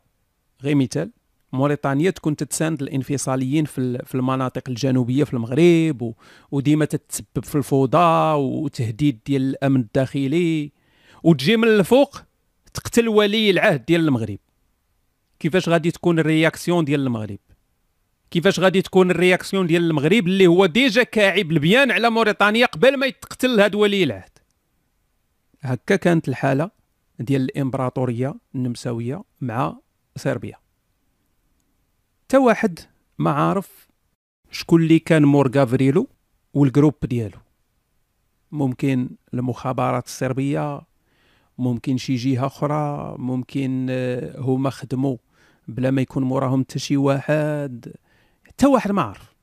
غير 0.62 0.76
مثال 0.76 1.12
موريتانيا 1.54 2.12
تكون 2.12 2.36
تتساند 2.36 2.82
الانفصاليين 2.82 3.66
في 3.66 3.98
في 4.06 4.16
المناطق 4.16 4.64
الجنوبية 4.70 5.24
في 5.24 5.34
المغرب 5.34 6.14
وديما 6.52 6.86
تتسبب 6.86 7.44
في 7.44 7.56
الفوضى 7.56 8.34
وتهديد 8.38 9.20
ديال 9.26 9.42
الأمن 9.42 9.80
الداخلي. 9.80 10.72
وتجي 11.24 11.58
من 11.58 11.68
الفوق 11.68 12.22
تقتل 12.74 13.08
ولي 13.08 13.50
العهد 13.50 13.86
ديال 13.86 14.02
المغرب. 14.02 14.40
كيفاش 15.40 15.70
غادي 15.70 15.92
تكون 15.92 16.20
ال 16.20 16.27
réaction 16.27 16.86
ديال 16.86 17.00
المغرب؟ 17.00 17.40
كيفاش 18.34 18.60
غادي 18.60 18.82
تكون 18.82 19.12
ال 19.12 19.18
réaction 19.18 19.68
ديال 19.68 19.84
المغرب 19.84 20.28
اللي 20.28 20.48
هو 20.48 20.66
déjà 20.66 21.04
كاعي 21.04 21.52
بالبيان 21.52 21.92
على 21.92 22.10
موريتانيا 22.10 22.66
قبل 22.66 22.98
ما 22.98 23.06
يتقتل 23.06 23.60
هاد 23.60 23.76
ولي 23.76 24.04
العهد. 24.04 24.30
هكا 25.62 25.96
كانت 25.96 26.28
الحالة 26.28 26.72
ديال 27.20 27.42
الإمبراطورية 27.42 28.36
النمساوية 28.56 29.24
مع 29.42 29.78
صربيا. 30.16 30.56
حتى 32.24 32.38
واحد 32.38 32.80
ما 33.20 33.32
عارف 33.32 33.88
شكون 34.52 34.82
اللي 34.84 35.00
كان 35.00 35.24
مور 35.24 35.52
غافريلو 35.58 36.08
وال 36.54 36.64
groupe 36.64 36.96
ديالو. 37.04 37.38
ممكن 38.52 39.10
المخابرات 39.34 40.06
الصربية 40.06 40.82
ممكن 41.58 41.98
شي 41.98 42.16
جهة 42.16 42.46
أخرى 42.46 43.16
ممكن 43.18 43.88
آه، 43.90 44.40
هما 44.40 44.70
خدموا 44.70 45.18
بلا 45.68 45.92
ما 45.92 46.02
يكون 46.02 46.24
موراهم 46.24 46.62
حتى 46.64 46.80
شي 46.80 46.98
واحد. 46.98 47.94
حتى 48.54 48.66
واحد 48.66 48.92
ما 48.92 49.02
عارف 49.02 49.36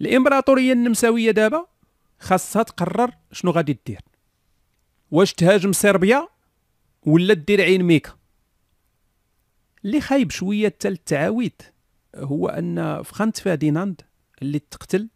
الإمبراطورية 0.00 0.72
النمساوية 0.72 1.30
دابا 1.30 1.66
خاصها 2.18 2.62
تقرر 2.62 3.10
شنو 3.32 3.50
غادي 3.50 3.78
دير. 3.86 4.00
واش 5.10 5.34
تهاجم 5.34 5.72
صربيا 5.72 6.28
ولا 7.06 7.34
دير 7.34 7.60
عين 7.60 7.82
ميكا. 7.82 8.12
اللي 9.84 10.00
خايب 10.00 10.30
شوية 10.30 10.66
حتى 10.68 10.88
التعاويد 10.88 11.62
هو 12.16 12.48
أن 12.48 13.02
فرانز 13.02 13.38
فرديناند 13.38 14.00
اللي 14.42 14.58
تقتل 14.58 15.08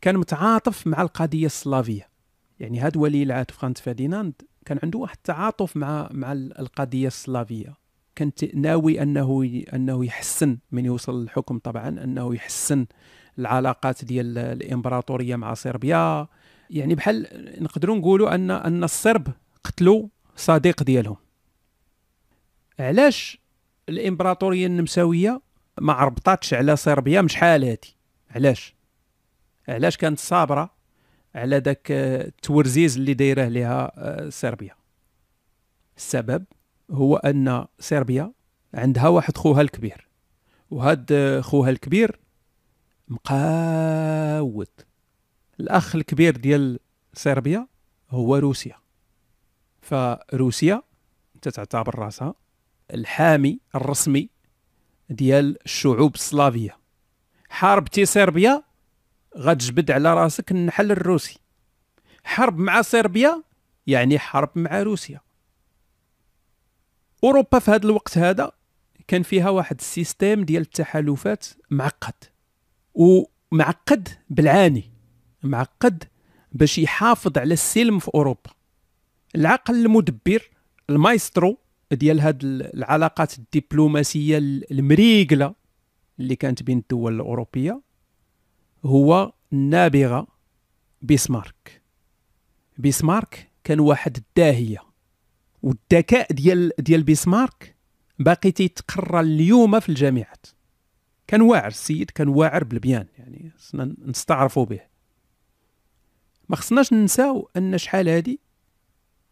كان 0.00 0.16
متعاطف 0.16 0.86
مع 0.86 1.02
القضية 1.02 1.46
السلافية. 1.46 2.08
يعني 2.60 2.80
هاد 2.80 2.96
ولي 2.96 3.22
العهد 3.22 3.50
فرانز 3.50 3.78
فرديناند 3.78 4.34
كان 4.64 4.78
عنده 4.82 4.98
واحد 4.98 5.16
التعاطف 5.16 5.76
مع 5.76 6.08
مع 6.12 6.32
القضية 6.32 7.06
السلافية. 7.06 7.76
كان 8.18 8.32
ناوي 8.54 9.02
أنه 9.02 9.62
أنه 9.74 10.04
يحسن 10.04 10.58
من 10.72 10.84
يوصل 10.84 11.22
للحكم 11.22 11.58
طبعا 11.58 11.88
أنه 11.88 12.34
يحسن 12.34 12.86
العلاقات 13.38 14.04
ديال 14.04 14.38
الإمبراطورية 14.38 15.36
مع 15.36 15.54
صربيا. 15.54 16.26
يعني 16.70 16.94
بحال 16.94 17.26
نقدروا 17.60 17.96
نقولوا 17.96 18.34
أن 18.34 18.50
أن 18.50 18.84
الصرب 18.84 19.28
قتلوا 19.64 20.08
صديق 20.36 20.82
ديالهم. 20.82 21.16
علاش 22.78 23.38
الإمبراطورية 23.88 24.66
النمساوية 24.66 25.40
ما 25.80 25.92
عربطاتش 25.92 26.54
على 26.54 26.76
صربيا 26.76 27.20
من 27.20 27.28
شحال 27.28 27.64
هادي؟ 27.64 27.96
علاش؟ 28.30 28.74
علاش 29.68 29.96
كانت 29.96 30.18
صابرة 30.18 30.70
على 31.34 31.60
داك 31.60 31.86
التورزيز 31.90 32.96
اللي 32.96 33.14
دايره 33.14 33.48
ليها 33.48 33.92
آه، 33.96 34.28
صربيا؟ 34.28 34.74
السبب؟ 35.96 36.44
هو 36.90 37.16
أن 37.16 37.66
صربيا 37.80 38.32
عندها 38.74 39.08
واحد 39.08 39.36
خوها 39.36 39.60
الكبير 39.60 40.08
وهاد 40.70 41.40
خوها 41.40 41.70
الكبير 41.70 42.20
مقاود 43.08 44.68
الأخ 45.60 45.96
الكبير 45.96 46.36
ديال 46.36 46.78
صربيا 47.14 47.68
هو 48.10 48.36
روسيا. 48.36 48.76
فروسيا 49.80 50.82
تتعتبر 51.42 51.98
راسها 51.98 52.34
الحامي 52.94 53.60
الرسمي 53.74 54.30
ديال 55.10 55.64
الشعوب 55.64 56.14
السلافيه 56.14 56.78
حاربتي 57.48 58.04
صربيا 58.04 58.62
غتجبد 59.36 59.90
على 59.90 60.14
راسك 60.14 60.50
النحل 60.50 60.92
الروسي. 60.92 61.38
حرب 62.24 62.58
مع 62.58 62.82
صربيا 62.82 63.42
يعني 63.86 64.18
حرب 64.18 64.50
مع 64.54 64.82
روسيا. 64.82 65.20
أوروبا 67.24 67.58
في 67.58 67.70
هذا 67.70 67.86
الوقت 67.86 68.18
هذا 68.18 68.52
كان 69.08 69.22
فيها 69.22 69.50
واحد 69.50 69.76
ال 69.78 69.86
système 69.86 70.44
ديال 70.44 70.62
التحالفات 70.62 71.46
معقد 71.70 72.14
ومعقد 72.94 74.08
بالعاني 74.30 74.90
معقد 75.42 76.04
باش 76.52 76.78
يحافظ 76.78 77.38
على 77.38 77.54
السلم 77.54 77.98
في 77.98 78.10
أوروبا. 78.14 78.50
العقل 79.34 79.74
المدبر 79.74 80.50
المايسترو 80.90 81.58
ديال 81.92 82.20
هاد 82.20 82.44
العلاقات 82.44 83.38
الدبلوماسية 83.38 84.38
المريقلة 84.70 85.54
اللي 86.20 86.36
كانت 86.36 86.62
بين 86.62 86.78
الدول 86.78 87.14
الأوروبية 87.14 87.80
هو 88.84 89.32
النابغة 89.52 90.26
بيسمارك. 91.02 91.82
بيسمارك 92.78 93.50
كان 93.64 93.80
واحد 93.80 94.16
الداهية. 94.16 94.87
والذكاء 95.62 96.32
ديال 96.32 96.72
ديال 96.78 97.02
بيسمارك 97.02 97.76
باقي 98.18 98.50
تيتقرى 98.50 99.20
اليوم 99.20 99.80
في 99.80 99.88
الجامعات. 99.88 100.46
كان 101.26 101.40
واعر 101.40 101.68
السيد 101.68 102.10
كان 102.10 102.28
واعر 102.28 102.64
بالبيان 102.64 103.06
يعني 103.18 103.52
نستعرفوا 104.06 104.64
به. 104.64 104.80
ما 106.48 106.56
خصناش 106.56 106.92
ننساو 106.92 107.50
أن 107.56 107.78
شحال 107.78 108.08
هادي 108.08 108.40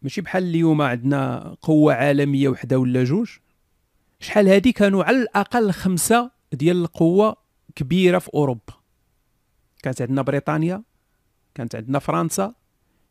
ماشي 0.02 0.20
بحال 0.20 0.42
اليوم 0.42 0.82
عندنا 0.82 1.56
قوة 1.62 1.94
عالمية 1.94 2.48
وحدة 2.48 2.78
ولا 2.78 3.04
جوج 3.04 3.30
شحال 4.20 4.48
هادي 4.48 4.72
كانوا 4.72 5.04
على 5.04 5.16
الأقل 5.22 5.72
خمسة 5.72 6.30
ديال 6.52 6.76
القوة 6.76 7.36
كبيرة 7.74 8.18
في 8.18 8.30
أوروبا. 8.34 8.74
كانت 9.82 10.02
عندنا 10.02 10.22
بريطانيا 10.22 10.82
كانت 11.54 11.74
عندنا 11.76 11.98
فرنسا 11.98 12.54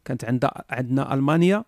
كانت 0.05 0.25
عندنا 0.69 1.13
ألمانيا 1.13 1.65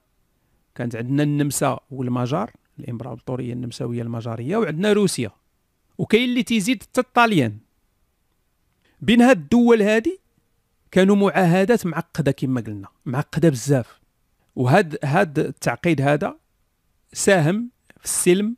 كانت 0.78 0.96
عندنا 0.96 1.24
النمسا 1.24 1.80
والمجار 1.92 2.52
الإمبراطورية 2.80 3.54
النمساوية 3.54 4.02
المجارية 4.02 4.58
وعندنا 4.58 4.94
روسيا. 4.94 5.32
وكاين 5.98 6.30
اللي 6.30 6.44
تيزيد 6.44 6.84
حتى 6.84 7.52
بين 9.02 9.22
هاد 9.22 9.38
الدول 9.38 9.82
هادي 9.82 10.20
كانوا 10.92 11.16
معاهدات 11.16 11.86
معقدة 11.86 12.32
كما 12.32 12.62
قلنا 12.62 12.88
معقدة 13.06 13.50
بزاف. 13.50 14.00
وهاد 14.56 14.98
هاد 15.04 15.40
التعقيد 15.40 16.02
هذا 16.02 16.38
ساهم 17.14 17.70
في 17.98 18.06
السلم 18.06 18.56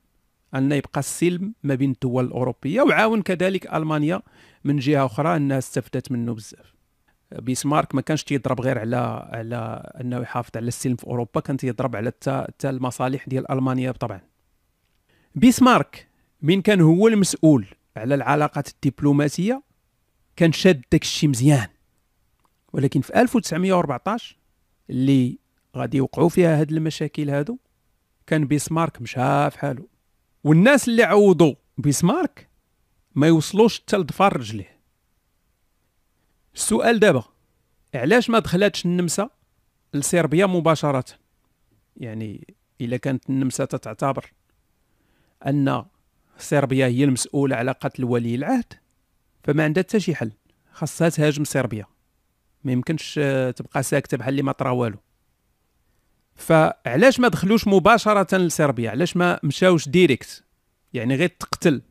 أن 0.55 0.71
يبقى 0.71 0.99
السلم 0.99 1.53
ما 1.63 1.75
بين 1.75 1.91
الدول 1.91 2.25
الأوروبية 2.25 2.81
وعاون 2.81 3.21
كذلك 3.21 3.73
ألمانيا 3.73 4.21
من 4.63 4.77
جهة 4.77 5.05
أخرى 5.05 5.35
أنها 5.35 5.57
استفدت 5.57 6.11
منه 6.11 6.33
بزاف. 6.33 6.78
بيسمارك 7.31 7.95
ما 7.95 8.01
كانش 8.01 8.23
تيضرب 8.23 8.61
غير 8.61 8.79
على 8.79 9.27
على 9.31 9.91
أنه 10.01 10.17
يحافظ 10.17 10.51
على 10.55 10.67
السلم 10.67 10.95
في 10.95 11.07
أوروبا 11.07 11.39
كان 11.39 11.57
تيضرب 11.57 11.95
على 11.95 12.09
حتى 12.27 12.69
المصالح 12.69 13.27
ديال 13.29 13.51
ألمانيا 13.51 13.91
طبعا. 13.91 14.21
بيسمارك 15.35 16.07
من 16.41 16.61
كان 16.61 16.81
هو 16.81 17.07
المسؤول 17.07 17.67
على 17.97 18.15
العلاقات 18.15 18.67
الدبلوماسية 18.67 19.63
كان 20.35 20.51
شاد 20.51 20.81
داك 20.91 21.01
الشيء 21.01 21.29
مزيان. 21.29 21.67
ولكن 22.73 23.01
في 23.01 23.21
1914 23.21 24.37
اللي 24.89 25.37
غادي 25.77 25.97
يوقعوا 25.97 26.29
فيها 26.29 26.59
هاد 26.59 26.71
المشاكل 26.71 27.29
هادو 27.29 27.57
كان 28.27 28.47
بيسمارك 28.47 29.01
مشى 29.01 29.51
في 29.51 29.59
حاله 29.59 29.87
والناس 30.43 30.87
اللي 30.87 31.03
عوضوا 31.03 31.55
بيسمارك 31.77 32.49
ما 33.15 33.27
يوصلوش 33.27 33.79
حتى 33.79 33.97
لضفار 33.97 34.37
رجليه. 34.37 34.78
السؤال 36.59 36.99
دابا 36.99 37.23
علاش 37.95 38.29
ما 38.29 38.39
دخلاتش 38.39 38.85
النمسا 38.85 39.29
لصربيا 39.93 40.45
مباشرة؟ 40.45 41.05
يعني 41.97 42.53
إذا 42.81 42.97
كانت 42.97 43.29
النمسا 43.29 43.65
تتعتبر 43.65 44.33
أن 45.47 45.85
صربيا 46.37 46.85
هي 46.87 47.03
المسؤولة 47.03 47.55
على 47.55 47.71
قتل 47.71 48.03
ولي 48.03 48.35
العهد 48.35 48.73
فما 49.43 49.63
عندها 49.63 49.83
حتى 49.83 49.99
شي 49.99 50.15
حل 50.15 50.31
خاصها 50.71 51.09
تهاجم 51.09 51.43
صربيا 51.43 51.85
ما 52.63 52.71
يمكنش 52.71 53.15
تبقى 53.55 53.83
ساكتة 53.83 54.17
بحال 54.17 54.29
اللي 54.29 54.41
ما 54.41 54.51
طرا 54.51 54.71
والو. 54.71 54.97
فعلاش 56.35 57.19
ما 57.19 57.27
دخلوش 57.27 57.67
مباشرة 57.67 58.37
لصربيا 58.37 58.91
علاش 58.91 59.17
ما 59.17 59.39
مشاوش 59.43 59.89
ديريكت 59.89 60.43
يعني 60.93 61.15
غير 61.15 61.29
تقتل 61.29 61.81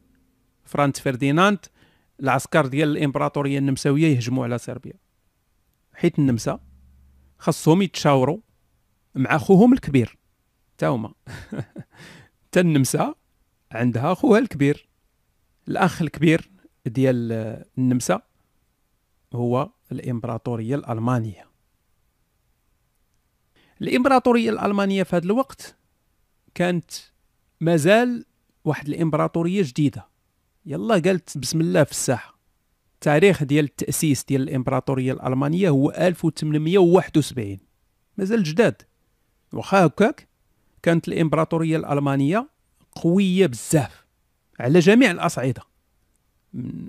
فرانت 0.64 0.96
فرديناند 0.96 1.58
العسكر 2.20 2.66
ديال 2.66 2.88
الامبراطورية 2.88 3.58
النمساوية 3.58 4.06
يهجموا 4.16 4.44
على 4.44 4.58
صربيا. 4.58 4.92
حيت 5.94 6.18
النمسا 6.18 6.60
خاصهم 7.38 7.82
يتشاوروا 7.82 8.38
مع 9.14 9.38
خوهم 9.38 9.72
الكبير. 9.72 10.18
تا 10.78 10.86
هما. 10.88 11.14
تا 12.52 12.60
النمسا 12.60 13.14
عندها 13.72 14.14
خوها 14.14 14.38
الكبير. 14.38 14.88
الأخ 15.68 16.02
الكبير 16.02 16.50
ديال 16.86 17.32
النمسا 17.78 18.22
هو 19.32 19.70
الإمبراطورية 19.92 20.74
الألمانية. 20.74 21.48
الإمبراطورية 23.80 24.50
الألمانية 24.50 25.02
في 25.02 25.16
هذا 25.16 25.24
الوقت 25.24 25.76
كانت 26.54 26.90
مازال 27.60 28.24
واحد 28.64 28.88
الإمبراطورية 28.88 29.62
جديدة. 29.62 30.08
يلا 30.68 30.94
قالت 30.94 31.38
بسم 31.38 31.60
الله 31.60 31.84
في 31.84 31.90
الساحة. 31.90 32.38
التاريخ 32.94 33.44
ديال 33.44 33.64
التأسيس 33.64 34.24
ديال 34.24 34.42
الإمبراطورية 34.42 35.12
الألمانية 35.12 35.68
هو 35.68 35.90
1871 35.90 37.58
مازال 38.18 38.42
جداد. 38.42 38.82
واخا 39.52 39.86
هكاك 39.86 40.28
كانت 40.82 41.08
الإمبراطورية 41.08 41.76
الألمانية 41.76 42.48
قوية 42.92 43.46
بزاف 43.46 44.06
على 44.60 44.78
جميع 44.78 45.10
الأصعدة. 45.10 45.62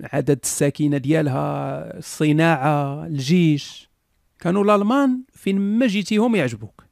عدد 0.02 0.40
الساكنة 0.42 0.96
ديالها 0.96 1.98
الصناعة 1.98 3.06
الجيش. 3.06 3.90
كانوا 4.38 4.64
الألمان 4.64 5.22
فين 5.32 5.58
ما 5.58 5.86
جيتيهم 5.86 6.36
يعجبوك. 6.36 6.84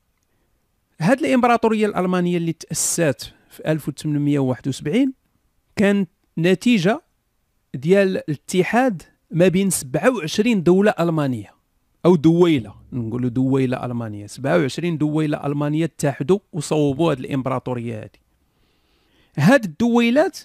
هاد 1.00 1.20
الإمبراطورية 1.20 1.86
الألمانية 1.86 2.36
اللي 2.36 2.52
تأسست 2.52 3.32
في 3.50 3.72
1871 3.72 5.12
كانت 5.76 6.10
نتيجة 6.38 7.02
ديال 7.74 8.16
الاتحاد 8.16 9.02
ما 9.30 9.48
بين 9.48 9.70
27 9.70 10.62
دولة 10.62 10.94
ألمانية 11.00 11.54
أو 12.04 12.16
دويلة 12.16 12.74
نقولوا 12.92 13.30
دويلة 13.30 13.84
ألمانية. 13.84 14.26
27 14.26 14.98
دويلة 14.98 15.46
ألمانية 15.46 15.84
اتحدوا 15.84 16.38
وصوبوا 16.52 17.12
هذه 17.12 17.18
الإمبراطورية 17.18 17.98
هذه 17.98 18.10
هاد 19.38 19.64
الدويلات 19.64 20.38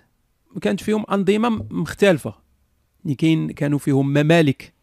كانت 0.62 0.82
فيهم 0.82 1.06
أنظمة 1.12 1.50
مختلفة. 1.72 2.34
يعني 3.06 3.16
كاين 3.16 3.52
كانوا 3.52 3.80
فيهم 3.80 4.10
ممالك 4.10 4.74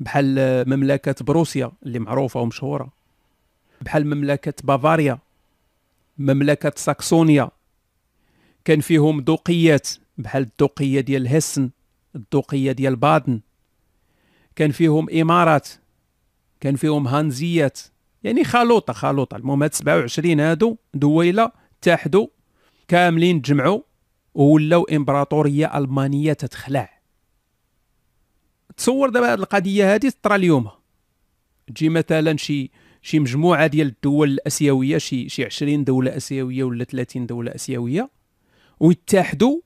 بحال 0.00 0.34
مملكة 0.68 1.24
بروسيا 1.24 1.72
اللي 1.86 1.98
معروفة 1.98 2.40
ومشهورة 2.40 2.92
بحال 3.80 4.06
مملكة 4.06 4.54
بافاريا 4.64 5.18
مملكة 6.18 6.72
ساكسونيا. 6.76 7.50
كان 8.64 8.80
فيهم 8.80 9.20
دوقيات 9.20 9.88
بحال 10.18 10.42
الدوقيه 10.42 11.00
ديال 11.00 11.26
هيسن 11.26 11.70
الدوقيه 12.16 12.72
ديال 12.72 12.96
بادن. 12.96 13.40
كان 14.56 14.70
فيهم 14.70 15.10
إمارات 15.10 15.68
كان 16.60 16.76
فيهم 16.76 17.08
هانزيات. 17.08 17.80
يعني 18.22 18.44
خلوطة 18.44 18.92
خلوطة. 18.92 19.36
المهم 19.36 19.62
هاد 19.62 19.74
27 19.74 20.40
هادو 20.40 20.76
دويلة 20.94 21.52
اتحدوا 21.78 22.26
كاملين 22.88 23.42
تجمعوا 23.42 23.80
وولاو 24.34 24.84
إمبراطورية 24.84 25.78
ألمانية 25.78 26.32
تتخلع. 26.32 27.00
تصور 28.76 29.08
دابا 29.08 29.26
هذه 29.32 29.38
القضية 29.38 29.94
هذه 29.94 30.08
تطرى 30.08 30.34
اليوم. 30.34 30.70
تجي 31.66 31.88
مثلا 31.88 32.36
شي 32.36 32.70
شي 33.02 33.18
مجموعة 33.18 33.66
ديال 33.66 33.86
الدول 33.86 34.28
الأسيوية 34.30 34.98
شي 34.98 35.28
شي 35.28 35.44
20 35.44 35.84
دولة 35.84 36.16
أسيوية 36.16 36.64
ولا 36.64 36.84
30 36.84 37.26
دولة 37.26 37.54
أسيوية 37.54 38.10
ويتحدوا 38.80 39.60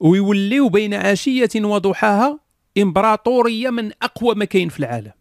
ويوليو 0.00 0.68
بين 0.68 0.94
عشيه 0.94 1.48
وضحاها 1.56 2.40
إمبراطورية 2.78 3.70
من 3.70 3.92
أقوى 4.02 4.34
ما 4.34 4.44
كاين 4.44 4.68
في 4.68 4.80
العالم. 4.80 5.12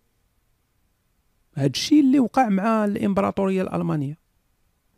هذا 1.56 1.68
الشيء 1.68 2.00
اللي 2.00 2.20
وقع 2.20 2.50
مع 2.50 2.86
الإمبراطورية 2.86 3.62
الألمانية. 3.62 4.18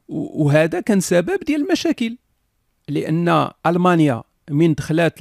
وهذا 0.08 0.80
كان 0.80 1.00
سبب 1.00 1.40
ديال 1.48 1.62
المشاكل 1.62 2.18
لأن 2.88 3.50
ألمانيا 3.66 4.24
من 4.50 4.74
دخلت 4.74 5.14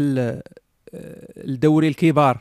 الدوري 1.37 1.88
الكبار 1.88 2.40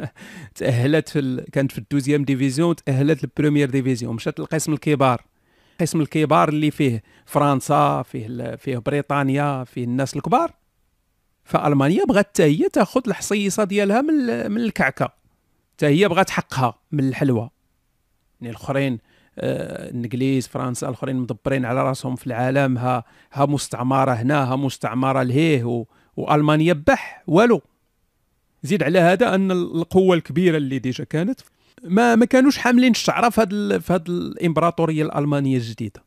تأهلت 0.54 1.08
في 1.08 1.18
ال... 1.18 1.44
كانت 1.52 1.72
في 1.72 1.78
ال 1.78 1.83
deuxième 1.83 2.24
division 2.24 2.76
تأهلت 2.76 3.24
لل 3.24 3.33
première 3.33 3.70
division 3.70 4.14
مشات 4.14 4.40
للقسم 4.40 4.72
الكبار. 4.72 5.24
القسم 5.72 6.00
الكبار 6.00 6.48
اللي 6.48 6.70
فيه 6.70 7.02
فرنسا 7.26 8.02
فيه 8.02 8.26
ال... 8.26 8.58
فيه 8.58 8.78
بريطانيا 8.78 9.64
فيه 9.64 9.84
الناس 9.84 10.16
الكبار. 10.16 10.57
فالمانيا 11.48 12.04
بغات 12.04 12.26
حتى 12.26 12.42
هي 12.42 12.68
تاخذ 12.68 13.00
الحصيصة 13.06 13.64
ديالها 13.64 14.00
من 14.00 14.50
من 14.50 14.60
الكعكة. 14.60 15.08
حتى 15.74 15.86
هي 15.86 16.08
بغات 16.08 16.30
حقها 16.30 16.78
من 16.92 17.08
الحلوى. 17.08 17.50
يعني 18.40 18.50
الأخرين 18.50 18.98
آه، 19.38 19.88
الإنجليز 19.88 20.48
فرنسا 20.48 20.88
الأخرين 20.88 21.16
مدبرين 21.16 21.64
على 21.64 21.82
راسهم 21.82 22.16
في 22.16 22.26
العالم. 22.26 22.78
ها 22.78 23.04
ها 23.32 23.46
مستعمرة 23.46 24.12
هنا 24.12 24.52
ها 24.52 24.56
مستعمرة 24.56 25.22
لهيه 25.22 25.64
و... 25.64 25.84
وألمانيا 26.16 26.72
بح 26.72 27.22
والو. 27.26 27.60
زيد 28.62 28.82
على 28.82 28.98
هذا 28.98 29.34
أن 29.34 29.50
القوة 29.50 30.16
الكبيرة 30.16 30.56
اللي 30.56 30.78
ديجا 30.78 31.04
كانت 31.04 31.40
ما 31.84 32.16
ما 32.16 32.24
كانوش 32.24 32.58
حاملين 32.58 32.90
الشعرة 32.90 33.28
في 33.28 33.40
هذه 33.40 33.78
في 33.78 33.92
هذه 33.92 34.02
الإمبراطورية 34.08 35.02
الألمانية 35.02 35.56
الجديدة. 35.56 36.04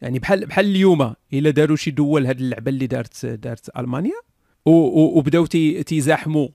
يعني 0.00 0.18
بحال 0.18 0.46
بحال 0.46 0.66
اليوم 0.66 1.14
إلا 1.32 1.50
داروا 1.50 1.76
شي 1.76 1.90
دول 1.90 2.26
هذه 2.26 2.38
اللعبة 2.38 2.70
اللي 2.70 2.86
دارت 2.86 3.26
دارت 3.26 3.78
ألمانيا 3.78 4.30
وبداو 4.66 5.46
تيزاحموا 5.86 6.48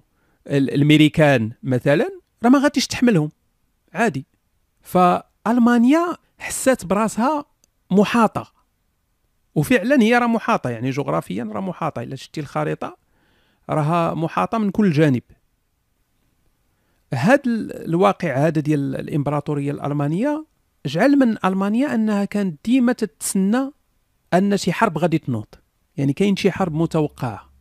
الامريكان 0.48 1.52
مثلا 1.64 2.10
راه 2.44 2.50
ما 2.50 2.60
غاديش 2.60 2.88
تحملهم. 2.88 3.32
عادي. 3.94 4.26
فألمانيا 4.82 6.18
حسات 6.38 6.86
براسها 6.86 7.46
محاطة. 7.92 8.54
وفعلا 9.56 10.02
هي 10.02 10.18
راه 10.18 10.28
محاطة 10.28 10.70
يعني 10.70 10.90
جغرافيا 10.90 11.50
راه 11.54 11.62
محاطة. 11.62 12.04
إلا 12.04 12.16
شتي 12.16 12.42
الخريطة 12.42 12.98
راها 13.70 14.14
محاطة 14.14 14.58
من 14.58 14.72
كل 14.72 14.92
جانب. 14.92 15.24
هذا 17.14 17.42
الواقع 17.46 18.48
هذا 18.48 18.62
ديال 18.62 18.96
الإمبراطورية 18.96 19.72
الألمانية 19.72 20.46
جعل 20.86 21.16
من 21.16 21.46
ألمانيا 21.46 21.96
أنها 21.96 22.26
كانت 22.26 22.66
ديما 22.66 22.94
تتسنى 22.94 23.72
أن 24.34 24.58
شي 24.58 24.74
حرب 24.74 24.98
غادي 24.98 25.18
تنوض. 25.18 25.46
يعني 25.98 26.14
كاين 26.14 26.36
شي 26.36 26.52
حرب 26.52 26.74
متوقعة. 26.74 27.55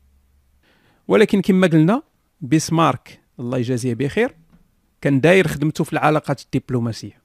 ولكن 1.09 1.41
كما 1.41 1.67
قلنا 1.67 2.03
بيسمارك 2.41 3.21
الله 3.41 3.59
يجازيه 3.59 3.95
بخير 3.95 4.35
كان 5.01 5.21
داير 5.21 5.49
خدمته 5.49 5.85
في 5.85 5.93
العلاقات 5.93 6.41
الدبلوماسية. 6.41 7.23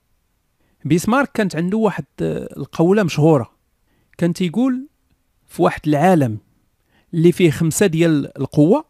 بيسمارك 0.85 1.31
كانت 1.31 1.55
عنده 1.55 1.77
واحد 1.77 2.05
القولة 2.21 3.03
مشهورة. 3.03 3.51
كان 4.17 4.33
تيقول 4.33 4.87
في 5.47 5.61
واحد 5.61 5.81
العالم 5.87 6.37
اللي 7.13 7.31
فيه 7.31 7.51
خمسة 7.51 7.85
ديال 7.85 8.37
القوة 8.37 8.85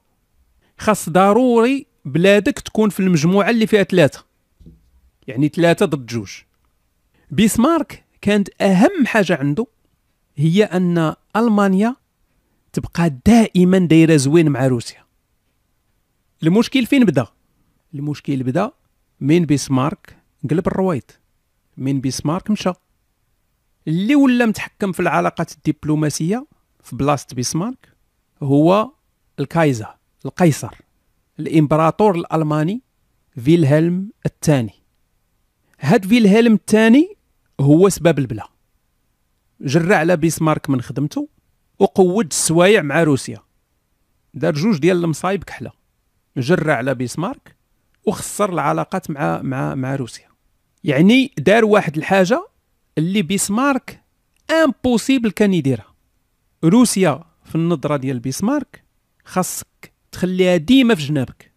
خاص 0.77 1.09
ضروري 1.09 1.85
بلادك 2.05 2.59
تكون 2.59 2.89
في 2.89 2.99
المجموعة 2.99 3.49
اللي 3.49 3.67
فيها 3.67 3.83
ثلاثة. 3.83 4.25
يعني 5.27 5.47
ثلاثة 5.47 5.85
ضد 5.85 6.05
جوج. 6.05 6.31
بيسمارك 7.31 8.03
كانت 8.21 8.61
أهم 8.61 9.05
حاجة 9.05 9.35
عنده 9.35 9.67
هي 10.35 10.63
أن 10.63 11.13
ألمانيا 11.35 11.95
تبقى 12.73 13.19
دائما 13.25 13.77
دايرة 13.79 14.15
زوين 14.15 14.49
مع 14.49 14.67
روسيا. 14.67 15.05
المشكل 16.43 16.85
فين 16.85 17.05
بدا؟ 17.05 17.27
المشكل 17.93 18.43
بدا 18.43 18.71
من 19.19 19.45
بيسمارك 19.45 20.17
قلب 20.49 20.67
الرويض 20.67 21.03
من 21.77 22.01
بيسمارك 22.01 22.51
مشى. 22.51 22.71
اللي 23.87 24.15
ولا 24.15 24.45
متحكم 24.45 24.91
في 24.91 24.99
العلاقات 24.99 25.51
الدبلوماسية 25.51 26.45
في 26.83 26.95
بلاصه 26.95 27.27
بيسمارك 27.33 27.93
هو 28.43 28.91
الكايزر 29.39 29.95
القيصر 30.25 30.75
الإمبراطور 31.39 32.15
الألماني 32.15 32.81
فيلهلم 33.35 34.11
الثاني. 34.25 34.73
هاد 35.79 36.05
فيلهلم 36.05 36.53
الثاني 36.53 37.15
هو 37.59 37.89
سبب 37.89 38.19
البلا. 38.19 38.49
جرى 39.61 39.95
على 39.95 40.17
بيسمارك 40.17 40.69
من 40.69 40.81
خدمته 40.81 41.27
وقود 41.79 42.25
السوايع 42.25 42.81
مع 42.81 43.03
روسيا. 43.03 43.39
دار 44.33 44.53
جوج 44.53 44.77
ديال 44.79 45.03
المصايب 45.03 45.43
كحلة. 45.43 45.71
جرى 46.37 46.71
على 46.71 46.95
بيسمارك 46.95 47.55
وخسر 48.05 48.53
العلاقات 48.53 49.11
مع 49.11 49.41
مع 49.41 49.75
مع 49.75 49.95
روسيا. 49.95 50.29
يعني 50.83 51.31
دار 51.37 51.65
واحد 51.65 51.97
الحاجة 51.97 52.47
اللي 52.97 53.21
بيسمارك 53.21 54.01
امبوسيبل 54.51 55.31
كان 55.31 55.53
يديرها. 55.53 55.95
روسيا 56.63 57.23
في 57.45 57.55
النظرة 57.55 57.97
ديال 57.97 58.19
بيسمارك 58.19 58.83
خاصك 59.25 59.93
تخليها 60.11 60.57
ديما 60.57 60.95
في 60.95 61.01
جنابك. 61.01 61.51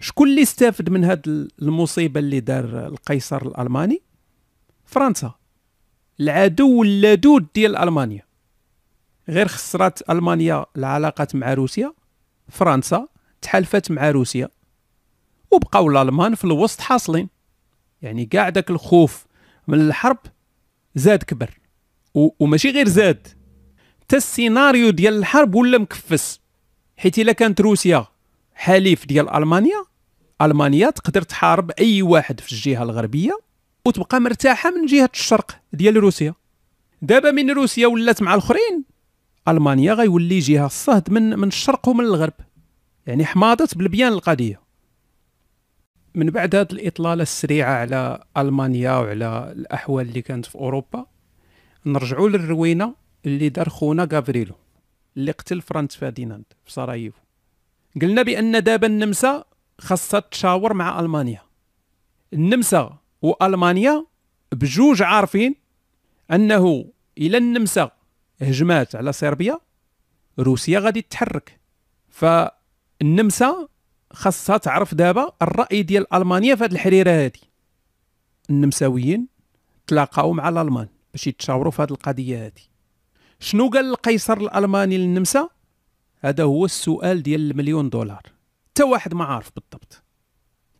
شكون 0.00 0.28
اللي 0.28 0.42
استافد 0.42 0.90
من 0.90 1.04
هاد 1.04 1.50
المصيبة 1.62 2.20
اللي 2.20 2.40
دار 2.40 2.86
القيصر 2.86 3.46
الألماني؟ 3.46 4.02
فرنسا. 4.84 5.34
العدو 6.20 6.82
اللدود 6.82 7.46
ديال 7.54 7.76
ألمانيا. 7.76 8.22
غير 9.28 9.48
خسرات 9.48 10.10
ألمانيا 10.10 10.66
العلاقات 10.76 11.34
مع 11.34 11.54
روسيا 11.54 11.92
فرنسا 12.48 13.08
تحالفت 13.42 13.90
مع 13.90 14.10
روسيا 14.10 14.48
وبقاو 15.50 15.90
الألمان 15.90 16.34
في 16.34 16.44
الوسط 16.44 16.80
حاصلين. 16.80 17.28
يعني 18.02 18.26
كاع 18.26 18.48
داك 18.48 18.70
الخوف 18.70 19.26
من 19.68 19.80
الحرب 19.80 20.18
زاد 20.94 21.22
كبر 21.22 21.50
وماشي 22.14 22.70
غير 22.70 22.88
زاد 22.88 23.28
حتى 24.00 24.16
السيناريو 24.16 24.90
ديال 24.90 25.14
الحرب 25.18 25.54
ولا 25.54 25.78
مكفس. 25.78 26.40
حيت 26.96 27.18
إلا 27.18 27.32
كانت 27.32 27.60
روسيا 27.60 28.06
حليف 28.54 29.06
ديال 29.06 29.30
ألمانيا 29.30 29.84
ألمانيا 30.42 30.90
تقدر 30.90 31.22
تحارب 31.22 31.70
أي 31.70 32.02
واحد 32.02 32.40
في 32.40 32.52
الجهة 32.52 32.82
الغربية 32.82 33.38
وتبقى 33.86 34.20
مرتاحة 34.20 34.70
من 34.70 34.86
جهة 34.86 35.10
الشرق 35.14 35.60
ديال 35.72 35.96
روسيا. 35.96 36.34
دابا 37.02 37.30
من 37.30 37.50
روسيا 37.50 37.86
ولات 37.86 38.22
مع 38.22 38.34
الأخرين 38.34 38.84
ألمانيا 39.48 39.92
غيولي 39.92 40.38
جهة 40.38 40.66
الصهد 40.66 41.10
من 41.10 41.38
من 41.38 41.48
الشرق 41.48 41.88
ومن 41.88 42.04
الغرب. 42.04 42.32
يعني 43.06 43.24
حماضت 43.24 43.78
بالبيان 43.78 44.12
القضية. 44.12 44.60
من 46.14 46.30
بعد 46.30 46.54
هذه 46.54 46.72
الإطلالة 46.72 47.22
السريعة 47.22 47.74
على 47.74 48.24
ألمانيا 48.36 48.92
وعلى 48.92 49.52
الأحوال 49.52 50.08
اللي 50.08 50.22
كانت 50.22 50.46
في 50.46 50.54
أوروبا 50.54 51.06
نرجعوا 51.86 52.28
للروينة 52.28 52.94
اللي 53.26 53.48
دار 53.48 53.68
خونا 53.68 54.08
غافريلو 54.12 54.54
اللي 55.16 55.32
قتل 55.32 55.60
فرانس 55.60 55.96
فرديناند 55.96 56.44
في 56.64 56.72
سراييفو. 56.72 57.18
قلنا 58.02 58.22
بأن 58.22 58.62
دابا 58.62 58.86
النمسا 58.86 59.44
خاصها 59.80 60.20
تشاور 60.20 60.72
مع 60.72 61.00
ألمانيا. 61.00 61.42
النمسا 62.32 62.98
وألمانيا 63.22 64.06
بجوج 64.52 65.02
عارفين 65.02 65.54
أنه 66.30 66.84
إلى 67.18 67.36
النمسا 67.38 67.90
هجمات 68.44 68.96
على 68.96 69.12
صربيا 69.12 69.60
روسيا 70.38 70.78
غادي 70.78 71.02
تتحرك 71.02 71.60
فالنمسا 72.08 73.68
خاصها 74.12 74.56
تعرف 74.56 74.94
دابا 74.94 75.32
الرأي 75.42 75.82
ديال 75.82 76.14
ألمانيا 76.14 76.54
في 76.54 76.64
هذه 76.64 76.72
الحريرة 76.72 77.10
هذه 77.10 77.40
النمساويين 78.50 79.28
تلاقاو 79.86 80.32
مع 80.32 80.48
الألمان 80.48 80.88
باش 81.12 81.26
يتشاوروا 81.26 81.72
في 81.72 81.82
هذه 81.82 81.90
القضية 81.90 82.46
هذه 82.46 82.62
شنو 83.40 83.68
قال 83.68 83.90
القيصر 83.90 84.36
الألماني 84.36 84.98
للنمسا؟ 84.98 85.48
هذا 86.20 86.44
هو 86.44 86.64
السؤال 86.64 87.22
ديال 87.22 87.50
المليون 87.50 87.90
دولار. 87.90 88.22
حتى 88.70 88.82
واحد 88.82 89.14
ما 89.14 89.24
عارف 89.24 89.50
بالضبط. 89.56 90.02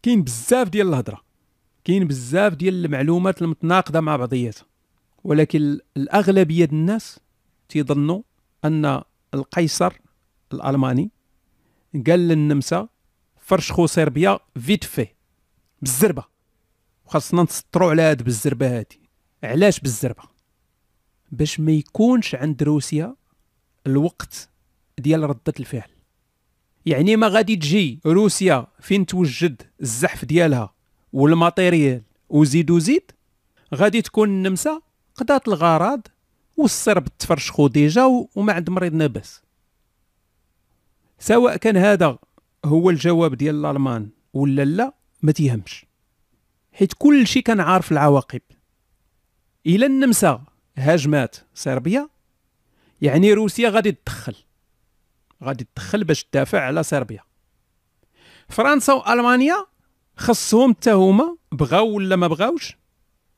كاين 0.03 0.23
بزاف 0.23 0.69
ديال 0.69 0.89
الهضرة. 0.89 1.21
كاين 1.85 2.07
بزاف 2.07 2.55
ديال 2.55 2.85
المعلومات 2.85 3.43
المتناقضة 3.43 4.01
مع 4.01 4.17
بعضياتها 4.17 4.65
ولكن 5.25 5.79
الأغلبية 5.97 6.65
ديال 6.65 6.79
الناس 6.79 7.21
تيظنوا 7.69 8.23
أن 8.65 9.03
القيصر 9.35 9.93
الألماني 10.53 11.11
قال 12.07 12.21
للنمسا 12.29 12.89
فرشخوا 13.41 13.87
صربيا 13.87 14.39
فيت 14.61 14.85
في 14.85 15.07
بالزربة. 15.83 16.25
وخاصنا 17.07 17.43
نسطروا 17.43 17.91
على 17.91 18.03
هاد 18.03 18.23
بالزربة 18.23 18.79
هادي. 18.79 19.01
علاش 19.43 19.81
بالزربة؟ 19.81 20.23
باش 21.33 21.61
ما 21.61 21.73
يكونش 21.73 22.35
عند 22.35 22.63
روسيا 22.63 23.17
الوقت 23.87 24.51
ديال 24.99 25.23
ردة 25.23 25.55
الفعل. 25.61 25.91
يعني 26.87 27.17
ما 27.17 27.29
غادي 27.29 27.57
تجي 27.57 28.01
روسيا 28.07 28.67
فين 28.81 29.07
توجد 29.07 29.63
الزحف 29.81 30.25
ديالها 30.25 30.75
وال 31.13 31.31
matériel 31.31 32.03
وزيد 32.29 32.71
وزيد 32.71 33.13
غادي 33.75 34.03
تكون 34.03 34.29
النمسا 34.29 34.81
قضات 35.15 35.49
الغرض 35.49 36.01
والصرب 36.57 37.09
تفرشخو 37.19 37.69
déjà 37.69 38.05
وما 38.35 38.53
عند 38.53 38.71
مريضنا 38.71 39.07
باس 39.07 39.43
سواء 41.19 41.57
كان 41.57 41.77
هذا 41.77 42.19
هو 42.65 42.91
الجواب 42.91 43.35
ديال 43.35 43.55
الألمان 43.55 44.11
ولا 44.33 44.65
لا 44.65 44.95
ما 45.23 45.33
تيهمش. 45.33 45.87
حيت 46.73 46.93
كل 46.99 47.27
شيء 47.27 47.43
كان 47.43 47.61
عارف 47.61 47.93
العواقب. 47.93 48.41
إلى 49.67 49.87
النمسا 49.87 50.45
هاجمات 50.77 51.37
صربيا 51.55 52.09
يعني 53.03 53.33
روسيا 53.33 53.69
غادي 53.69 53.93
تدخل. 53.93 54.37
غادي 55.45 55.67
تدخل 55.75 56.05
باش 56.05 56.25
تدافع 56.25 56.61
على 56.61 56.83
صربيا. 56.83 57.23
فرنسا 58.49 58.93
والمانيا 58.93 59.67
خصهم 60.17 60.75
حتى 60.75 60.93
هما 60.93 61.37
بغاو 61.53 61.97
ولا 61.97 62.17
ما 62.17 62.27
بغاوش 62.27 62.77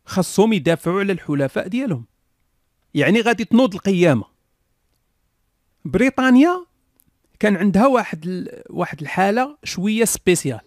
خصهم 0.06 0.52
يدافعوا 0.52 1.00
على 1.00 1.12
الحلفاء 1.12 1.68
ديالهم. 1.68 2.06
يعني 2.96 3.20
غادي 3.20 3.44
تنوض 3.44 3.74
القيامة. 3.74 4.24
بريطانيا 5.84 6.66
كان 7.38 7.56
عندها 7.56 7.86
واحد 7.86 8.48
واحد 8.70 9.00
الحالة 9.00 9.56
شوية 9.64 10.04
سبيسيال. 10.04 10.60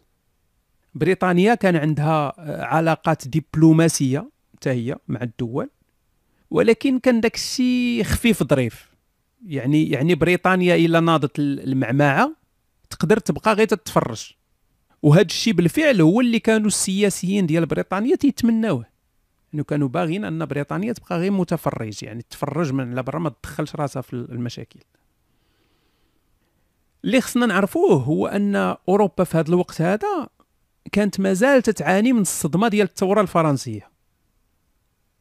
بريطانيا 0.96 1.56
كان 1.56 1.76
عندها 1.76 2.34
علاقات 2.65 3.28
دبلوماسية 3.28 4.30
حتى 4.54 4.70
هي 4.70 4.96
مع 5.08 5.22
الدول. 5.22 5.70
ولكن 6.52 7.00
كان 7.00 7.22
داك 7.22 7.36
الشيء 7.36 8.04
خفيف 8.04 8.44
ظريف. 8.44 8.89
يعني 9.46 9.89
يعني 9.89 10.15
بريطانيا 10.15 10.76
إلا 10.76 11.00
ناضت 11.00 11.39
المعمعه 11.39 12.36
تقدر 12.89 13.20
تبقى 13.20 13.54
غير 13.54 13.68
تتفرج. 13.68 14.32
وهذا 15.02 15.22
الشيء 15.26 15.54
بالفعل 15.54 16.02
هو 16.02 16.22
اللي 16.22 16.39
كانوا 16.39 16.68
السياسيين 16.68 17.46
ديال 17.46 17.65
بريطانيا 17.65 18.15
تيتمناوه. 18.15 18.86
إنه 19.54 19.64
كانوا 19.64 19.88
باغيين 19.88 20.26
أن 20.26 20.46
بريطانيا 20.46 20.94
تبقى 20.94 21.20
غير 21.20 21.32
متفرج 21.32 22.04
يعني 22.04 22.22
تفرج 22.30 22.74
من 22.74 22.92
على 22.92 23.04
برا 23.04 23.20
ما 23.20 23.30
تدخلش 23.30 23.76
راسها 23.76 24.02
في 24.02 24.14
المشاكل. 24.14 24.80
اللي 27.06 27.22
خصنا 27.22 27.46
نعرفوه 27.46 27.96
هو 27.96 28.28
أن 28.28 28.56
أوروبا 28.90 29.24
في 29.24 29.38
هذا 29.38 29.50
الوقت 29.50 29.82
هذا 29.82 30.28
كانت 30.92 31.20
مازال 31.20 31.62
تتعاني 31.62 32.14
من 32.14 32.22
الصدمة 32.22 32.68
ديال 32.68 32.88
الثورة 32.88 33.22
الفرنسية. 33.22 33.90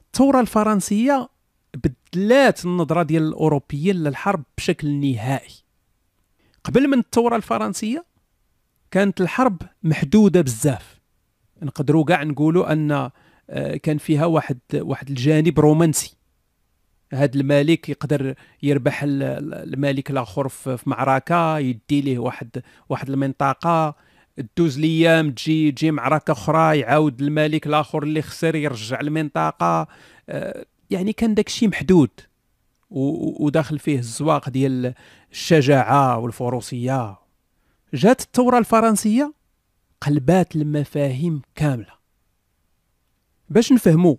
الثورة 0.07 0.41
الفرنسية 0.41 1.29
بدلات 1.75 2.65
النظرة 2.65 3.03
ديال 3.03 3.23
الأوروبيين 3.23 3.97
للحرب 3.97 4.43
بشكل 4.57 4.95
نهائي. 4.95 5.55
قبل 6.65 6.89
من 6.89 6.99
الثورة 6.99 7.37
الفرنسية 7.37 8.05
كانت 8.91 9.21
الحرب 9.21 9.63
محدودة 9.83 10.41
بزاف. 10.41 11.01
نقدروا 11.63 12.05
كاع 12.05 12.23
نقولوا 12.23 12.73
أن 12.73 13.11
كان 13.83 13.99
فيها 13.99 14.27
واحد 14.27 14.59
واحد 14.75 15.09
الجانب 15.09 15.61
رومانسي. 15.61 16.15
هاد 17.13 17.37
الملك 17.37 17.89
يقدر 17.89 18.35
يربح 18.63 19.01
الملك 19.05 20.11
الآخر 20.11 20.49
في 20.49 20.79
معركة 20.87 21.59
يدي 21.59 22.01
ليه 22.01 22.19
واحد 22.19 22.63
واحد 22.89 23.11
المنطقة 23.11 23.95
دوز 24.57 24.79
ليام 24.79 25.31
تجي 25.31 25.73
تجي 25.73 25.91
معركة 25.91 26.33
أخرى 26.33 26.79
يعاود 26.79 27.23
الملك 27.23 27.67
الآخر 27.67 28.03
اللي 28.03 28.23
خسر 28.23 28.55
يرجع 28.55 29.01
المنطقة. 29.01 29.87
آه، 30.29 30.67
يعني 30.91 31.13
كان 31.13 31.35
داك 31.35 31.47
الشيء 31.47 31.69
محدود. 31.69 32.11
وداخل 32.91 33.79
فيه 33.79 33.99
الزواق 33.99 34.49
ديال 34.49 34.95
الشجاعة 35.33 36.19
والفروسية. 36.19 37.17
جات 37.95 38.21
الثورة 38.21 38.59
الفرنسية 38.59 39.33
قلبات 40.01 40.57
المفاهيم 40.57 41.43
كاملة. 41.55 41.98
باش 43.59 43.73
نفهموا 43.73 44.17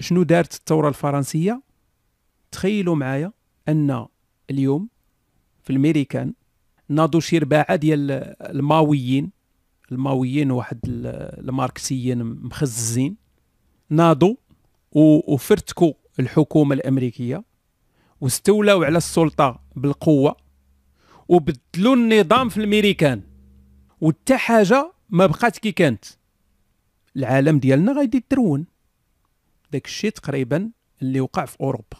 شنو 0.00 0.22
دارت 0.22 0.54
الثورة 0.54 0.88
الفرنسية 0.88 1.62
تخيلوا 2.50 2.94
معايا 2.94 3.32
أن 3.68 4.06
اليوم 4.50 4.88
في 5.64 5.70
الميريكان 5.70 6.34
ناضوا 6.88 7.20
شي 7.20 7.38
رباعه 7.38 7.76
ديال 7.76 8.10
الماويين 8.40 9.30
الماويين 9.92 10.50
واحد 10.50 10.80
الماركسيين 10.86 12.22
مخززين 12.22 13.16
ناضوا 13.90 14.34
وفرتكوا 14.92 15.92
الحكومة 16.20 16.74
الأمريكية 16.74 17.44
واستولوا 18.20 18.86
على 18.86 18.98
السلطة 18.98 19.60
بالقوة 19.76 20.36
وبدلوا 21.28 21.96
النظام 21.96 22.48
في 22.48 22.56
الميريكان 22.56 23.22
وتا 24.00 24.36
حاجة 24.36 24.92
ما 25.10 25.26
بقات 25.26 25.58
كي 25.58 25.72
كانت. 25.72 26.04
العالم 27.16 27.58
ديالنا 27.58 27.92
غادي 27.92 28.16
يترون 28.16 28.66
داك 29.72 29.86
الشيء 29.86 30.10
تقريبا 30.10 30.70
اللي 31.02 31.20
وقع 31.20 31.44
في 31.44 31.60
أوروبا. 31.60 31.96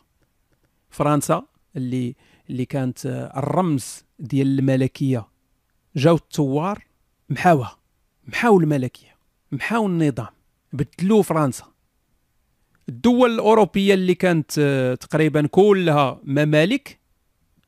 فرنسا 0.90 1.46
اللي 1.76 2.14
اللي 2.50 2.64
كانت 2.64 3.06
الرمز 3.36 4.04
ديال 4.18 4.58
الملكية. 4.58 5.28
جاو 5.96 6.14
الثوار 6.14 6.84
محاوها. 7.28 7.78
محاو 8.26 8.60
الملكية. 8.60 9.16
محاو 9.52 9.86
النظام. 9.86 10.26
بدلوا 10.72 11.22
فرنسا. 11.22 11.64
الدول 12.88 13.30
الأوروبية 13.30 13.94
اللي 13.94 14.14
كانت 14.14 14.60
تقريبا 15.00 15.46
كلها 15.46 16.20
ممالك 16.24 16.98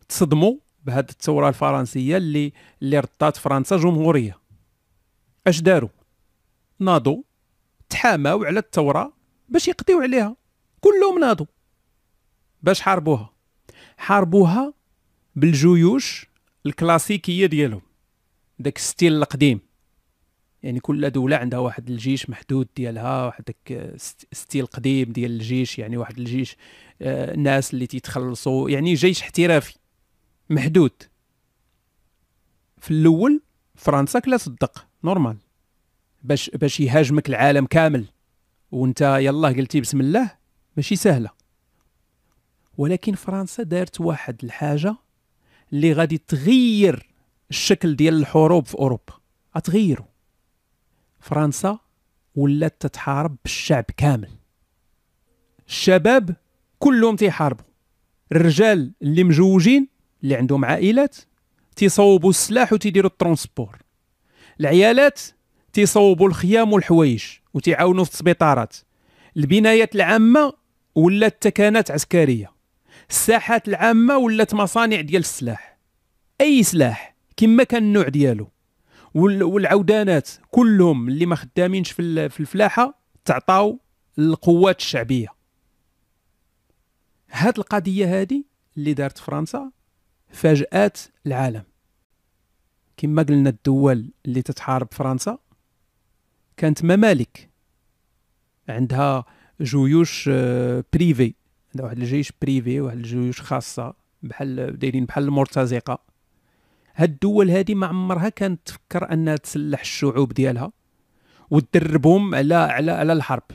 تصدموا 0.09 0.55
بهذه 0.85 1.11
الثورة 1.11 1.49
الفرنسية 1.49 2.17
اللي 2.17 2.53
اللي 2.83 2.99
ردات 2.99 3.37
فرنسا 3.37 3.77
جمهورية. 3.77 4.39
اش 5.47 5.61
داروا 5.61 5.89
ناضوا 6.79 7.23
تحاماو 7.91 8.45
على 8.45 8.61
الثوره 8.61 9.13
باش 9.49 9.69
يقضيو 9.69 10.01
عليها. 10.01 10.37
كلهم 10.81 11.19
ناضوا 11.21 11.47
باش 12.63 12.81
حاربوها. 12.81 13.35
حاربوها 13.97 14.75
بالجيوش 15.37 16.27
الكلاسيكية 16.67 17.47
ديالهم. 17.47 17.83
داك 18.59 18.77
ال 18.77 18.83
style 18.83 19.13
القديم. 19.13 19.61
يعني 20.63 20.81
كل 20.81 21.11
دولة 21.11 21.37
عندها 21.37 21.59
واحد 21.59 21.91
الجيش 21.91 22.31
محدود 22.31 22.69
ديالها 22.77 23.27
واحد 23.27 23.45
داك 23.45 23.95
style 24.33 24.67
قديم 24.67 25.13
ديال 25.13 25.31
الجيش 25.31 25.79
يعني 25.79 25.97
واحد 25.97 26.19
الجيش 26.19 26.57
آه 27.03 27.35
الناس 27.35 27.75
اللي 27.75 27.87
تيتخلصوا 27.87 28.71
يعني 28.71 28.95
جيش 28.95 29.23
احترافي 29.23 29.79
محدود. 30.51 31.03
في 32.79 32.91
الأول 32.91 33.43
فرنسا 33.75 34.19
كلا 34.19 34.37
تصدق 34.37 34.87
نورمال. 35.05 35.37
باش 36.23 36.51
باش 36.51 36.81
يهاجمك 36.81 37.29
العالم 37.29 37.67
كامل. 37.67 38.07
وانت 38.73 39.01
يلا 39.21 39.49
قلتي 39.49 39.81
بسم 39.81 40.01
الله 40.01 40.31
ماشي 40.77 40.97
سهلة. 40.97 41.31
ولكن 42.79 43.15
فرنسا 43.15 43.63
دارت 43.63 44.01
واحد 44.01 44.45
الحاجة 44.45 44.97
اللي 45.73 45.93
غادي 45.93 46.19
تغير 46.19 47.09
الشكل 47.51 47.97
ديال 47.97 48.15
الحروب 48.15 48.67
في 48.67 48.75
أوروبا. 48.75 49.13
غتغيرو. 49.57 50.05
فرنسا 51.21 51.79
ولات 52.35 52.81
تتحارب 52.81 53.37
بالشعب 53.45 53.85
كامل. 53.97 54.31
الشباب 55.69 56.37
كلهم 56.79 57.17
تيحاربوا 57.17 57.65
الرجال 58.33 58.93
اللي 59.03 59.25
مجوجين 59.25 59.89
اللي 60.23 60.35
عندهم 60.37 60.65
عائلات 60.65 61.17
تيصوبوا 61.77 62.31
السلاح 62.31 62.73
وتيديروا 62.73 63.11
الترونسبور. 63.11 63.79
العيالات 64.61 65.21
تيصوبوا 65.73 66.29
الخيام 66.29 66.73
والحوايج 66.73 67.25
وتيعاونوا 67.55 68.05
في 68.05 68.11
السبيطارات. 68.11 68.77
البنايات 69.37 69.95
العامة 69.95 70.53
ولات 70.95 71.43
تكانات 71.43 71.91
عسكرية. 71.91 72.53
الساحات 73.11 73.69
العامة 73.69 74.19
ولات 74.19 74.55
مصانع 74.55 75.01
ديال 75.01 75.21
السلاح. 75.21 75.79
أي 76.41 76.63
سلاح 76.63 77.17
كما 77.37 77.65
كان 77.65 77.83
النوع 77.83 78.09
ديالو. 78.09 78.51
والعودانات 79.15 80.29
كلهم 80.51 81.09
اللي 81.09 81.27
ما 81.27 81.37
خدامينش 81.37 81.93
في 81.93 82.41
الفلاحة 82.41 83.01
تعطاو 83.25 83.81
للقوات 84.19 84.81
الشعبية. 84.81 85.29
هاد 87.31 87.59
القضية 87.59 88.21
هادي 88.21 88.47
اللي 88.77 88.95
دارت 88.95 89.19
فرنسا 89.19 89.71
فاجأت 90.31 90.99
العالم. 91.27 91.63
كما 92.97 93.23
قلنا 93.23 93.51
الدول 93.51 94.11
اللي 94.27 94.43
تتحارب 94.43 94.89
فرنسا 94.93 95.39
كانت 96.61 96.85
ممالك. 96.85 97.51
عندها 98.69 99.25
جيوش 99.63 100.31
آه، 100.33 100.85
privé 100.93 101.35
عندها 101.75 101.87
واحد 101.87 101.99
الجيش 101.99 102.33
privé 102.43 102.81
واحد 102.81 102.97
الجيوش 102.97 103.41
خاصة 103.41 103.95
بحال 104.23 104.79
دايرين 104.79 105.05
بحال 105.05 105.25
المرتزقة. 105.25 106.03
هاد 106.95 107.11
الدول 107.11 107.51
هادي 107.51 107.75
ما 107.75 107.87
عمرها 107.87 108.29
كانت 108.29 108.61
تفكر 108.67 109.13
أنها 109.13 109.37
تسلح 109.37 109.81
الشعوب 109.81 110.33
ديالها 110.33 110.73
وتدربهم 111.51 112.35
على 112.35 112.55
على 112.55 112.93
على 112.93 113.13
الحرب. 113.13 113.51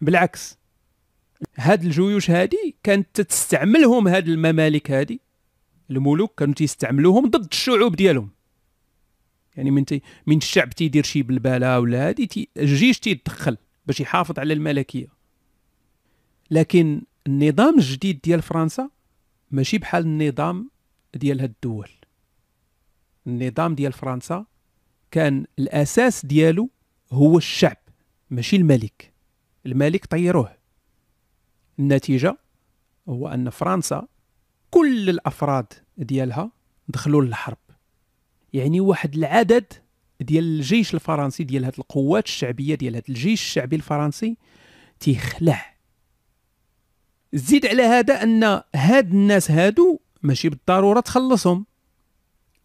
بالعكس 0.00 0.58
هاد 1.56 1.84
الجيوش 1.84 2.30
هادي 2.30 2.76
كانت 2.82 3.20
تستعملهم 3.20 4.08
هاد 4.08 4.28
الممالك 4.28 4.90
هادي. 4.90 5.20
الملوك 5.90 6.38
كانوا 6.38 6.54
تيستعملوهم 6.54 7.30
ضد 7.30 7.48
الشعوب 7.52 7.96
ديالهم. 7.96 8.30
يعني 9.56 9.70
من 9.70 9.84
من 10.26 10.36
الشعب 10.36 10.70
تيدير 10.70 11.04
شي 11.04 11.22
بلبله 11.22 11.80
ولا 11.80 12.08
هادي 12.08 12.48
الجيش 12.56 12.98
تيدخل 12.98 13.56
باش 13.86 14.00
يحافظ 14.00 14.38
على 14.38 14.52
الملكية. 14.52 15.08
لكن 16.50 17.02
النظام 17.26 17.78
الجديد 17.78 18.20
ديال 18.20 18.42
فرنسا 18.42 18.90
ماشي 19.50 19.78
بحال 19.78 20.02
النظام 20.02 20.70
ديال 21.14 21.40
هاد 21.40 21.50
الدول. 21.50 21.90
النظام 23.26 23.74
ديال 23.74 23.92
فرنسا 23.92 24.46
كان 25.10 25.46
الأساس 25.58 26.26
ديالو 26.26 26.70
هو 27.12 27.38
الشعب 27.38 27.76
ماشي 28.30 28.56
الملك. 28.56 29.12
الملك 29.66 30.06
طيروه. 30.06 30.56
النتيجة 31.78 32.38
هو 33.08 33.28
أن 33.28 33.50
فرنسا 33.50 34.08
كل 34.70 35.10
الأفراد 35.10 35.72
ديالها 35.98 36.52
دخلوا 36.88 37.22
للحرب. 37.22 37.58
يعني 38.52 38.80
واحد 38.80 39.14
العدد 39.14 39.72
ديال 40.20 40.44
الجيش 40.44 40.94
الفرنسي 40.94 41.44
ديال 41.44 41.64
هاد 41.64 41.74
القوات 41.78 42.24
الشعبية 42.24 42.74
ديال 42.74 42.94
هاد 42.94 43.04
الجيش 43.08 43.42
الشعبي 43.42 43.76
الفرنسي 43.76 44.36
تيخلع. 45.00 45.74
زيد 47.32 47.66
على 47.66 47.82
هذا 47.82 48.22
أن 48.22 48.62
هاد 48.74 49.10
الناس 49.10 49.50
هادو 49.50 50.00
ماشي 50.22 50.48
بالضرورة 50.48 51.00
تخلصهم. 51.00 51.66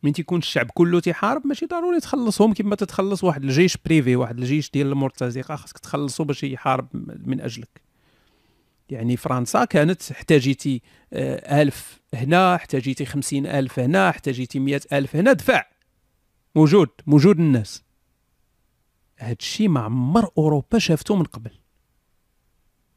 من 0.04 0.14
تيكون 0.14 0.38
الشعب 0.38 0.72
كله 0.74 1.00
تيحارب 1.00 1.48
ماشي 1.48 1.66
ضروري 1.66 2.00
تخلصهم. 2.00 2.54
كما 2.54 2.76
تتخلص 2.76 3.24
واحد 3.24 3.44
الجيش 3.44 3.78
بريفي 3.86 4.16
واحد 4.16 4.40
الجيش 4.40 4.72
ديال 4.72 4.88
المرتزقة 4.88 5.56
خاصك 5.56 5.78
تخلصو 5.78 6.24
باش 6.24 6.44
يحارب 6.44 6.88
من 7.26 7.42
أجلك. 7.42 7.82
يعني 8.90 9.18
فرنسا 9.18 9.66
كانت 9.66 10.12
احتاجيتي 10.12 10.82
آه، 11.14 11.62
ألف 11.62 12.00
هنا 12.14 12.56
احتاجيتي 12.56 13.06
خمسين 13.06 13.46
ألف 13.48 13.80
هنا 13.80 14.10
احتاجيتي 14.10 14.60
مئة 14.60 14.82
ألف 14.94 15.16
هنا. 15.16 15.34
دفع. 15.34 15.75
موجود 16.56 16.90
موجود 17.08 17.40
الناس. 17.40 17.84
هاد 19.20 19.36
الشيء 19.40 19.70
ما 19.70 19.80
عمر 19.80 20.30
أوروبا 20.38 20.80
شافته 20.80 21.16
من 21.16 21.24
قبل. 21.24 21.52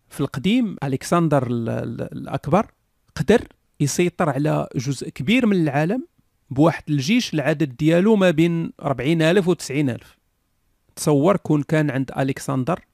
في 0.09 0.21
القديم 0.21 0.77
ألكسندر 0.85 1.47
الأكبر 1.47 2.67
قدر 3.15 3.49
يسيطر 3.81 4.31
على 4.31 4.69
جزء 4.77 5.09
كبير 5.09 5.47
من 5.47 5.63
العالم 5.63 6.07
بواحد 6.51 6.83
الجيش 6.89 7.35
العدد 7.35 7.77
ديالو 7.77 8.17
ما 8.17 8.31
بين 8.31 8.73
40 8.83 9.23
ألف 9.23 9.49
و 9.49 9.53
90 9.53 9.91
ألف. 9.91 10.19
تصور 10.97 11.37
كون 11.37 11.63
كان 11.63 11.91
عند 11.91 12.11
ألكسندر 12.19 12.85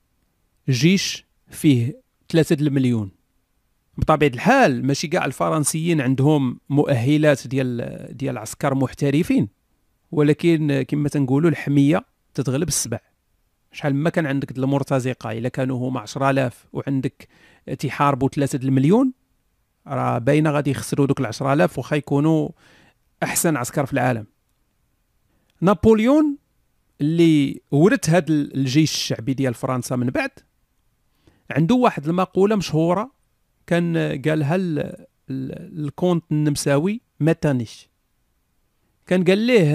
جيش 0.69 1.27
فيه 1.51 2.01
ثلاثة 2.33 2.67
المليون. 2.67 3.11
بطبيعة 3.99 4.31
الحال 4.31 4.87
ماشي 4.87 5.09
كاع 5.09 5.25
الفرنسيين 5.25 6.01
عندهم 6.01 6.61
مؤهلات 6.69 7.47
ديال 7.47 8.09
ديال 8.17 8.39
عسكر 8.39 8.75
محترفين. 8.75 9.64
ولكن 10.15 10.85
كما 10.89 11.09
تنقولوا 11.09 11.51
الحمية 11.51 12.05
تتغلب 12.35 12.69
السبع. 12.69 12.99
شحال 13.73 13.95
ما 13.95 14.11
كان 14.11 14.27
عندك 14.27 14.59
المرتزقة 14.59 15.33
إلا 15.33 15.49
كانوا 15.49 15.89
هما 15.89 16.01
10000 16.01 16.67
وعندك 16.73 17.29
تيحاربوا 17.79 18.29
ثلاثة 18.29 18.59
المليون 18.65 19.13
راه 19.87 20.19
باينة 20.19 20.51
غادي 20.51 20.71
يخسروا 20.71 21.07
دوك 21.07 21.21
ال 21.21 21.27
10000 21.27 21.79
واخا 21.79 21.97
يكونوا 21.97 22.49
أحسن 23.23 23.57
عسكر 23.57 23.87
في 23.87 23.93
العالم. 23.93 24.27
نابليون 25.61 26.39
اللي 27.01 27.61
ورث 27.71 28.11
هذا 28.11 28.29
الجيش 28.29 28.93
الشعبي 28.95 29.35
ديال 29.35 29.55
فرنسا 29.55 29.97
من 29.97 30.07
بعد 30.07 30.31
عنده 31.51 31.75
واحد 31.75 32.09
المقولة 32.09 32.57
مشهورة 32.57 33.13
كان 33.67 33.97
قالها 34.27 34.57
الكونت 35.31 36.25
النمساوي 36.33 37.01
ميترنيش. 37.21 37.94
كان 39.07 39.25
قال 39.25 39.39
ليه 39.39 39.73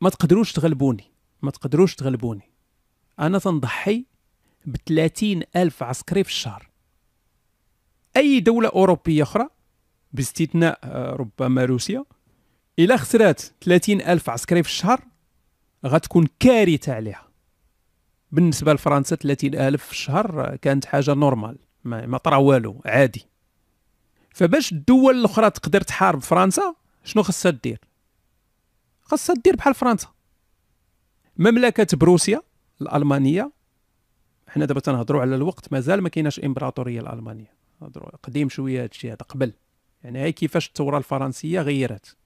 ما 0.00 0.10
تقدروش 0.10 0.52
تغلبوني 0.52 1.12
ما 1.42 1.50
تقدروش 1.50 1.94
تغلبوني. 1.94 2.50
أنا 3.20 3.38
تنضحي 3.38 4.04
ب 4.66 4.76
ألف 5.56 5.82
عسكري 5.82 6.24
في 6.24 6.30
الشهر. 6.30 6.70
أي 8.16 8.40
دولة 8.40 8.68
أوروبية 8.68 9.22
أخرى 9.22 9.48
باستثناء 10.12 10.78
آه، 10.84 11.12
ربما 11.12 11.64
روسيا 11.64 12.04
الا 12.78 12.96
خسرات 12.96 13.42
30 13.64 14.00
ألف 14.00 14.30
عسكري 14.30 14.62
في 14.62 14.68
الشهر 14.68 15.00
غتكون 15.86 16.26
كارثة 16.40 16.94
عليها. 16.94 17.28
بالنسبة 18.32 18.72
لفرنسا 18.72 19.16
30 19.16 19.54
ألف 19.54 19.84
في 19.84 19.92
الشهر 19.92 20.56
كانت 20.56 20.84
حاجة 20.84 21.14
normale 21.14 21.58
ما, 21.84 22.18
طرا 22.18 22.36
والو 22.36 22.82
عادي. 22.86 23.26
فباش 24.30 24.72
الدول 24.72 25.18
الأخرى 25.18 25.50
تقدر 25.50 25.80
تحارب 25.80 26.22
فرنسا 26.22 26.74
شنو 27.04 27.22
خاصها 27.22 27.50
دير 27.50 27.80
خاصها 29.12 29.36
دير 29.44 29.56
بحال 29.56 29.74
فرنسا. 29.74 30.08
مملكة 31.36 31.96
بروسيا 31.96 32.42
الألمانية. 32.80 33.52
حنا 34.48 34.64
دابا 34.64 34.80
تنهضروا 34.80 35.20
على 35.20 35.36
الوقت 35.36 35.72
مازال 35.72 36.00
ما 36.00 36.08
كايناش 36.08 36.40
إمبراطورية 36.40 37.00
الألمانية. 37.00 37.52
قديم 38.22 38.48
شوية 38.48 38.82
هادشي 38.82 39.08
هذا 39.08 39.16
قبل. 39.16 39.52
يعني 40.04 40.22
هاي 40.22 40.32
كيفاش 40.32 40.68
الثورة 40.68 40.98
الفرنسية 40.98 41.60
غيرت. 41.60 42.16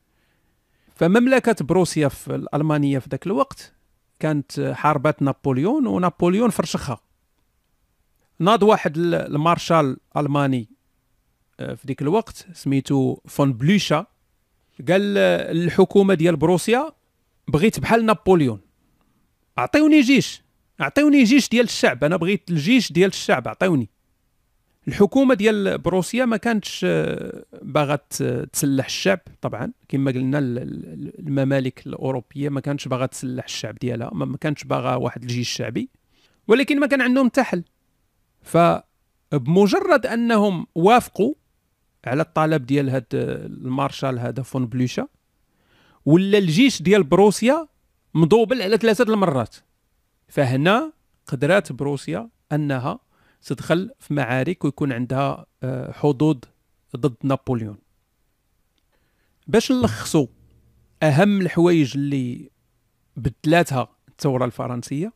فمملكة 0.95 1.65
بروسيا 1.65 2.09
في 2.09 2.35
الألمانية 2.35 2.99
في 2.99 3.09
ذاك 3.11 3.27
الوقت 3.27 3.73
كانت 4.19 4.61
حاربات 4.61 5.23
نابليون 5.23 5.87
ونابليون 5.87 6.51
فرشخها. 6.51 7.01
ناض 8.39 8.63
واحد 8.63 8.97
المارشال 8.99 9.97
ألماني 10.17 10.69
آه، 11.61 11.75
في 11.75 11.87
ذيك 11.87 12.03
الوقت 12.03 12.47
سميتو 12.53 13.19
فون 13.27 13.53
بلوشا. 13.53 14.07
قال 14.89 15.19
الحكومة 15.19 16.15
ديال 16.15 16.37
بروسيا 16.37 16.93
بغيت 17.49 17.81
بحال 17.81 18.07
نابليون 18.07 18.61
أعطيوني 19.59 20.01
جيش 20.01 20.43
أعطيوني 20.81 21.25
جيش 21.25 21.49
ديال 21.49 21.65
الشعب 21.65 22.05
أنا 22.05 22.17
بغيت 22.17 22.51
الجيش 22.51 22.93
ديال 22.93 23.09
الشعب 23.09 23.47
أعطيوني. 23.49 23.89
الحكومة 24.89 25.35
ديال 25.35 25.79
بروسيا 25.79 26.25
ما 26.25 26.37
كانتش 26.37 26.81
آه، 26.89 27.45
باغا 27.63 27.97
تسلح 28.53 28.85
الشعب 28.85 29.21
طبعا. 29.41 29.73
كما 29.89 30.11
قلنا 30.11 30.39
الممالك 30.39 31.87
الأوروبية 31.87 32.49
ما 32.49 32.61
كانتش 32.61 32.89
باغا 32.89 33.07
تسلح 33.07 33.45
الشعب 33.45 33.75
ديالها 33.75 34.11
ما 34.13 34.37
كانتش 34.37 34.65
باغا 34.65 34.95
واحد 34.95 35.23
الجيش 35.23 35.39
الشعبي 35.49 35.89
ولكن 36.49 36.81
ما 36.81 36.87
كان 36.87 37.01
عندهم 37.01 37.27
حتى 37.27 37.43
حل 37.43 37.65
فبمجرد 38.43 40.07
أنهم 40.07 40.67
وافقوا 40.75 41.35
على 42.07 42.23
الطلب 42.23 42.67
ديال 42.67 42.91
هاد 42.91 43.07
المارشال 43.15 44.19
هذا 44.19 44.43
فون 44.43 44.67
بلوشا 44.67 45.09
ولا 46.05 46.39
الجيش 46.39 46.83
ديال 46.83 47.05
بروسيا 47.05 47.69
مضوبل 48.15 48.63
على 48.63 48.77
ثلاثة 48.77 49.05
المرات. 49.05 49.57
فهنا 50.29 50.93
قدرات 51.27 51.73
بروسيا 51.73 52.31
أنها 52.53 52.99
تدخل 53.47 53.91
في 54.01 54.15
معارك 54.15 54.65
ويكون 54.65 54.93
عندها 54.93 55.47
آه، 55.63 55.93
حظوظ 55.93 56.39
ضد 56.97 57.17
نابليون. 57.23 57.79
باش 59.47 59.73
نلخصوا 59.73 60.27
أهم 61.03 61.41
الحوايج 61.41 61.97
اللي 61.97 62.51
بدلاتها 63.17 63.89
الثورة 64.09 64.45
الفرنسية 64.45 65.13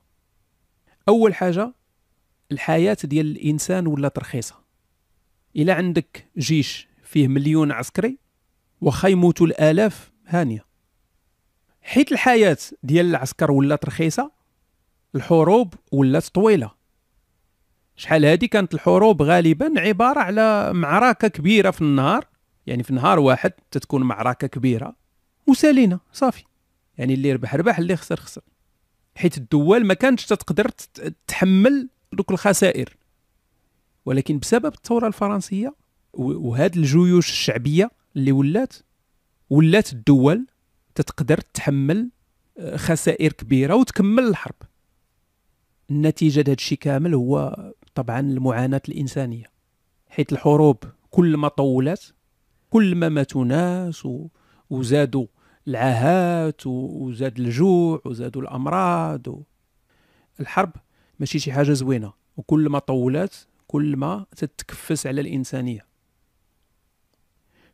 أول 1.09 1.35
حاجة 1.35 1.75
الحياة 2.53 2.97
ديال 3.05 3.27
الإنسان 3.27 3.87
ولات 3.87 4.19
رخيصه 4.19 4.60
الا 5.57 5.75
عندك 5.75 6.27
جيش 6.39 6.89
فيه 7.03 7.29
مليون 7.29 7.73
عسكري 7.73 8.19
واخا 8.81 9.09
يموتوا 9.09 9.47
الآلاف 9.47 10.13
هانية. 10.27 10.65
حيت 11.83 12.13
الحياة 12.13 12.57
ديال 12.83 13.07
العسكر 13.07 13.51
ولات 13.53 13.85
رخيصة 13.85 14.33
الحروب 15.15 15.75
ولات 15.93 16.27
طويلة. 16.27 16.71
شحال 17.97 18.25
هادي 18.25 18.49
كانت 18.49 18.75
الحروب 18.75 19.23
غالبا 19.23 19.81
عبارة 19.81 20.21
على 20.21 20.73
معركة 20.73 21.29
كبيرة 21.29 21.71
في 21.71 21.83
النهار 21.83 22.27
يعني 22.67 22.83
في 22.83 22.93
نهار 22.93 23.19
واحد 23.19 23.53
تتكون 23.71 24.03
معركة 24.03 24.47
كبيرة 24.47 24.97
وسالينا 25.47 26.01
صافي. 26.13 26.45
يعني 26.99 27.15
اللي 27.15 27.33
ربح 27.33 27.55
ربح 27.55 27.79
اللي 27.79 27.97
خسر 27.97 28.17
خسر. 28.17 28.43
حيت 29.15 29.37
الدول 29.37 29.87
ما 29.87 29.95
كانتش 29.95 30.27
تقدر 30.27 30.71
تحمل 31.27 31.89
دوك 32.13 32.31
الخسائر. 32.31 32.97
ولكن 34.11 34.39
بسبب 34.39 34.75
الثورة 34.75 35.07
الفرنسية 35.07 35.75
وهاد 36.15 36.77
الجيوش 36.77 37.29
الشعبية 37.29 37.91
اللي 38.17 38.33
ولات 38.33 38.75
ولات 39.51 39.93
الدول 39.93 40.47
تتقدر 40.95 41.39
تحمل 41.39 42.11
آه، 42.59 42.77
خسائر 42.77 43.33
كبيرة 43.33 43.75
وتكمل 43.75 44.23
الحرب. 44.23 44.55
النتيجة 45.91 46.41
هذا 46.41 46.53
الشيء 46.53 46.79
كامل 46.79 47.15
هو 47.15 47.57
طبعا 47.95 48.21
المعاناة 48.21 48.83
الإنسانية 48.89 49.47
حيث 50.09 50.33
الحروب 50.33 50.77
كل 51.11 51.37
ما 51.37 51.49
طولت 51.49 52.15
كل 52.71 52.95
ما 52.95 53.09
ماتوا 53.09 53.45
ناس 53.45 54.09
وزادوا 54.71 55.27
العاهات 55.69 56.67
وزاد 56.67 57.41
الجوع 57.41 58.01
وزادوا 58.05 58.43
الأمراض 58.43 59.29
و... 59.29 59.43
الحرب 60.41 60.73
ماشي 61.19 61.39
شي 61.39 61.53
حاجة 61.53 61.73
زوينة 61.73 62.13
وكل 62.37 62.69
ما 62.69 62.79
طولت 62.79 63.50
كل 63.71 63.97
ما 63.97 64.27
تتكفس 64.37 65.07
على 65.07 65.21
الإنسانية. 65.21 65.87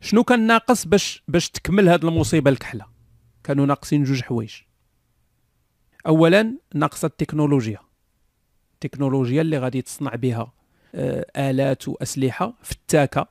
شنو 0.01 0.25
كان 0.25 0.47
ناقص 0.47 0.87
باش 0.87 1.23
باش 1.29 1.51
تكمل 1.51 1.89
هذه 1.89 2.03
المصيبة 2.03 2.51
الكحلة؟ 2.51 2.87
كانوا 3.45 3.67
ناقصين 3.67 4.05
جوج 4.05 4.23
حوايج. 4.23 4.55
اولا 6.07 6.59
ناقصة 6.75 7.07
التكنولوجيا. 7.07 7.79
التكنولوجيا 8.75 9.41
اللي 9.41 9.59
غادي 9.59 9.83
تصنع 9.83 10.15
بها 10.15 10.53
آه، 10.95 11.27
آلات 11.37 11.89
وأسلحة 11.89 12.55
فتاكة 12.63 13.29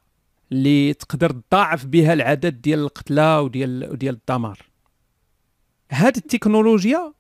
اللي 0.51 0.93
تقدر 0.93 1.31
تضاعف 1.31 1.85
بها 1.85 2.13
العدد 2.13 2.61
ديال 2.61 2.79
القتلى 2.79 3.37
وديال 3.37 3.91
وديال 3.91 4.15
الدمار. 4.15 4.59
هذه 5.91 6.17
التكنولوجيا 6.17 7.13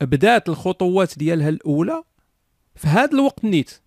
بدات 0.00 0.48
الخطوات 0.48 1.18
ديالها 1.18 1.48
الأولى 1.48 2.04
في 2.74 2.88
هذا 2.88 3.12
الوقت 3.12 3.44
نيت. 3.44 3.85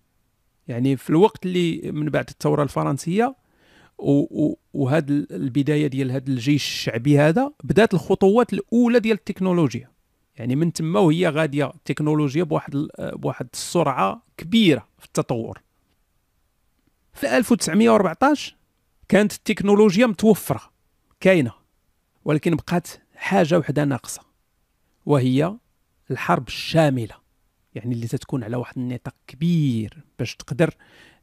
يعني 0.68 0.96
في 0.96 1.10
الوقت 1.10 1.46
اللي 1.46 1.92
من 1.92 2.08
بعد 2.08 2.28
الثورة 2.28 2.62
الفرنسية 2.62 3.34
وهذه 4.74 5.08
البداية 5.30 5.86
ديال 5.86 6.10
هذا 6.10 6.28
الجيش 6.28 6.66
الشعبي 6.66 7.18
هذا 7.18 7.52
بدات 7.64 7.94
الخطوات 7.94 8.52
الأولى 8.52 9.00
ديال 9.00 9.16
التكنولوجيا. 9.16 9.90
يعني 10.36 10.56
من 10.56 10.72
تما 10.72 11.00
وهي 11.00 11.28
غادية 11.28 11.66
التكنولوجيا 11.66 12.42
بواحد 12.44 12.88
بواحد 12.98 13.48
السرعة 13.52 14.22
كبيرة 14.36 14.88
في 14.98 15.04
التطور. 15.04 15.60
في 17.12 17.36
1914 17.36 18.56
كانت 19.08 19.32
التكنولوجيا 19.32 20.06
متوفرة 20.06 20.60
كاينة 21.20 21.52
ولكن 22.24 22.56
بقات 22.56 22.88
حاجة 23.16 23.58
وحدة 23.58 23.84
ناقصة 23.84 24.22
وهي 25.06 25.56
الحرب 26.10 26.48
الشاملة. 26.48 27.19
يعني 27.74 27.94
اللي 27.94 28.06
تتكون 28.06 28.44
على 28.44 28.56
واحد 28.56 28.78
النطاق 28.78 29.14
كبير 29.26 30.04
باش 30.18 30.36
تقدر 30.36 30.74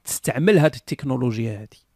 تستعمل 0.04 0.60
هذه 0.60 0.76
التكنولوجيا 0.76 1.58
هذه 1.58 1.88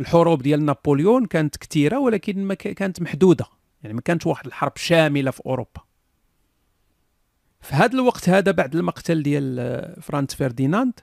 الحروب 0.00 0.42
ديال 0.42 0.64
نابليون 0.64 1.26
كانت 1.26 1.56
كثيره 1.56 1.98
ولكن 1.98 2.44
ما 2.44 2.54
كانت 2.54 3.02
محدودة. 3.02 3.46
يعني 3.82 3.94
ما 3.94 4.00
كانت 4.00 4.26
واحد 4.26 4.46
الحرب 4.46 4.76
شاملة 4.76 5.30
في 5.30 5.40
أوروبا. 5.46 5.80
في 7.60 7.74
هذا 7.74 7.94
الوقت 7.94 8.28
هذا 8.28 8.50
بعد 8.50 8.76
المقتل 8.76 9.22
ديال 9.22 9.56
آه، 9.58 10.00
فرانس 10.00 10.34
فرديناند 10.34 11.00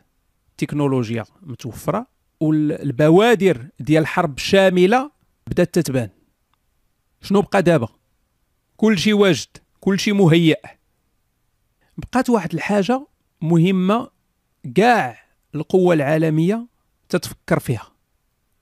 التكنولوجيا 0.51 1.25
متوفرة 1.41 2.07
والبوادر 2.39 3.67
ديال 3.79 4.07
حرب 4.07 4.37
شاملة 4.37 5.11
بدأت 5.47 5.73
تتبان. 5.73 6.09
شنو 7.21 7.41
بقى 7.41 7.63
دابا؟ 7.63 7.89
كل 8.77 8.97
شيء 8.97 9.13
واجد 9.13 9.57
كل 9.79 9.99
شيء 9.99 10.13
مهيأ 10.13 10.55
بقات 11.97 12.29
واحد 12.29 12.53
الحاجة 12.53 13.07
مهمة 13.41 14.09
كاع 14.75 15.23
القوى 15.55 15.95
العالمية 15.95 16.67
تتفكر 17.09 17.59
فيها. 17.59 17.91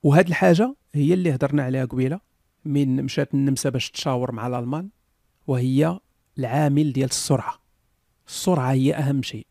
وهاد 0.03 0.27
الحاجة 0.27 0.75
هي 0.93 1.13
اللي 1.13 1.35
هضرنا 1.35 1.63
عليها 1.63 1.85
قبيلة 1.85 2.19
من 2.65 3.03
مشات 3.03 3.33
النمسا 3.33 3.69
باش 3.69 3.91
تشاور 3.91 4.31
مع 4.31 4.47
الألمان 4.47 4.89
وهي 5.47 5.99
العامل 6.37 6.93
ديال 6.93 7.09
السرعة. 7.09 7.59
السرعة 8.27 8.71
هي 8.71 8.95
أهم 8.95 9.23
شيء. 9.23 9.47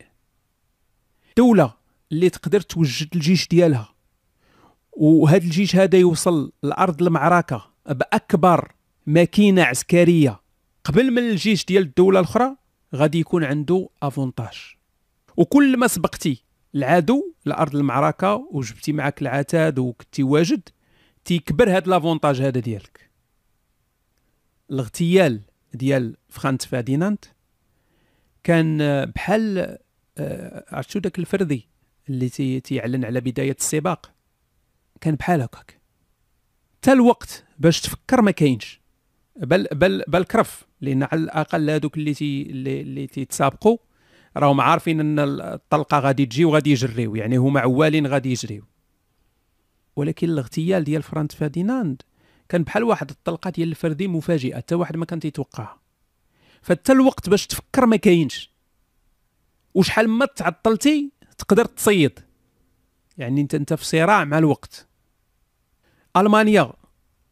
دولة 1.37 1.75
اللي 2.13 2.31
تقدر 2.31 2.61
توجد 2.61 3.09
الجيش 3.15 3.49
ديالها. 3.49 3.95
وهذا 4.93 5.45
الجيش 5.45 5.77
هذا 5.77 5.99
يوصل 5.99 6.53
لأرض 6.63 7.03
المعركة 7.03 7.71
بأكبر 7.87 8.73
ماكينة 9.07 9.63
عسكرية 9.63 10.41
قبل 10.85 11.11
من 11.11 11.19
الجيش 11.31 11.65
ديال 11.65 11.83
الدولة 11.83 12.21
الأخرى 12.21 12.57
غادي 12.95 13.21
يكون 13.21 13.45
عنده 13.45 13.89
افونتاج 14.03 14.77
وكل 15.37 15.77
ما 15.77 15.87
سبقتي 15.87 16.45
العدو 16.75 17.33
لارض 17.45 17.77
المعركة 17.77 18.49
وجبتي 18.53 18.93
معك 18.93 19.23
العتاد 19.23 19.79
وكنتي 19.79 20.23
واجد 20.23 20.69
تيكبر 21.25 21.77
هاد 21.77 21.89
لافونتاج 21.89 22.41
هذا 22.43 22.61
ديالك. 22.61 23.11
الاغتيال 24.71 25.41
ديال 25.75 26.17
فرانس 26.29 26.67
فادينانت 26.67 27.25
كان 28.45 29.05
بحال 29.05 29.79
آه، 30.19 30.65
عرفتو 30.69 30.99
داك 30.99 31.19
الفردي 31.19 31.69
اللي 32.09 32.29
تي 32.29 32.61
تيعلن 32.61 33.05
على 33.05 33.21
بداية 33.21 33.57
السباق؟ 33.61 34.13
كان 35.01 35.15
بحال 35.15 35.43
هكاك. 35.43 35.81
حتى 36.79 36.93
الوقت 36.93 37.45
باش 37.59 37.81
تفكر 37.81 38.23
ما 38.23 38.31
كاينش. 38.31 38.78
بل 39.39 39.67
بل 39.73 40.03
بل 40.09 40.25
كرف 40.25 40.67
لأن 40.81 41.03
على 41.03 41.21
الأقل 41.21 41.71
هذوك 41.71 41.97
اللي 41.97 42.15
تي 42.15 42.43
اللي, 42.43 43.07
تيتسابقوا 43.07 43.77
راهم 44.37 44.61
عارفين 44.61 45.01
أن 45.01 45.19
الطلقة 45.19 45.99
غادي 45.99 46.27
تجي 46.27 46.45
وغادي 46.45 46.71
يجريو 46.71 47.15
يعني 47.15 47.37
هما 47.37 47.61
عوالين 47.61 48.07
غادي 48.07 48.31
يجريو. 48.31 48.65
ولكن 49.97 50.29
الاغتيال 50.29 50.85
ديال 50.85 51.03
فرانس 51.03 51.35
فاديناند 51.35 52.03
كان 52.49 52.63
بحال 52.63 52.85
واحد 52.85 53.11
الطلقة 53.11 53.51
ديال 53.51 53.69
الفردي 53.69 54.09
مفاجئة 54.09 54.57
حتى 54.57 54.75
واحد 54.75 54.97
ما 54.97 55.05
كان 55.05 55.21
تيتوقعها. 55.21 55.81
فحتى 56.63 56.93
الوقت 56.93 57.29
باش 57.29 57.47
تفكر 57.47 57.87
ما 57.87 57.97
كاينش. 57.97 58.51
وشحال 59.75 60.09
ما 60.09 60.27
تعطلتي 60.27 61.13
تقدر 61.39 61.65
تصيد. 61.65 62.21
يعني 63.19 63.41
أنت 63.41 63.55
أنت 63.55 63.75
في 63.75 63.85
صراع 63.85 64.25
مع 64.25 64.39
الوقت. 64.39 64.89
ألمانيا 66.17 66.73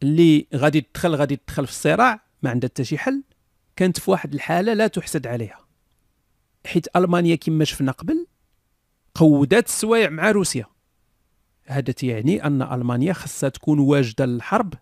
اللي 0.03 0.47
غادي 0.55 0.81
تدخل 0.81 1.15
غادي 1.15 1.35
تدخل 1.35 1.65
في 1.65 1.71
الصراع 1.71 2.21
ما 2.43 2.49
عندها 2.49 2.69
حتى 2.69 2.83
شي 2.83 2.97
حل. 2.97 3.23
كانت 3.75 3.99
في 3.99 4.11
واحد 4.11 4.33
الحالة 4.33 4.73
لا 4.73 4.87
تحسد 4.87 5.27
عليها. 5.27 5.67
حيت 6.65 6.95
ألمانيا 6.95 7.35
كما 7.35 7.65
شفنا 7.65 7.91
قبل 7.91 8.27
قودات 9.15 9.67
السوايع 9.67 10.09
مع 10.09 10.31
روسيا. 10.31 10.65
هذا 11.65 11.93
يعني 12.03 12.43
أن 12.43 12.61
ألمانيا 12.61 13.13
خاصها 13.13 13.49
تكون 13.49 13.79
واجدة 13.79 14.25
للحرب 14.25 14.73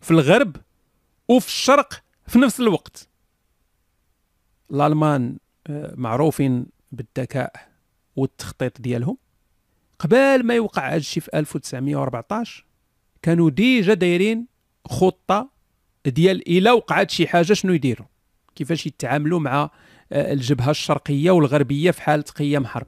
في 0.00 0.10
الغرب 0.10 0.56
وفي 1.28 1.46
الشرق 1.46 2.02
في 2.26 2.38
نفس 2.38 2.60
الوقت. 2.60 3.08
الألمان 4.70 5.38
آه، 5.66 5.94
معروفين 5.96 6.66
بالذكاء 6.92 7.68
والتخطيط 8.16 8.80
ديالهم. 8.80 9.16
قبل 9.98 10.46
ما 10.46 10.54
يوقع 10.54 10.88
هذا 10.88 10.96
الشيء 10.96 11.22
في 11.22 11.30
1914 11.34 12.66
كانوا 13.22 13.50
ديجا 13.50 13.94
دايرين 13.94 14.51
خطة 14.84 15.50
ديال 16.06 16.58
إلا 16.58 16.72
وقعت 16.72 17.10
شي 17.10 17.26
حاجة 17.26 17.52
شنو 17.52 17.72
يديروا؟ 17.72 18.06
كيفاش 18.54 18.86
يتعاملوا 18.86 19.40
مع 19.40 19.70
آه، 20.12 20.32
الجبهة 20.32 20.70
الشرقية 20.70 21.30
والغربية 21.30 21.90
في 21.90 22.02
حالة 22.02 22.22
قيام 22.22 22.66
حرب؟ 22.66 22.86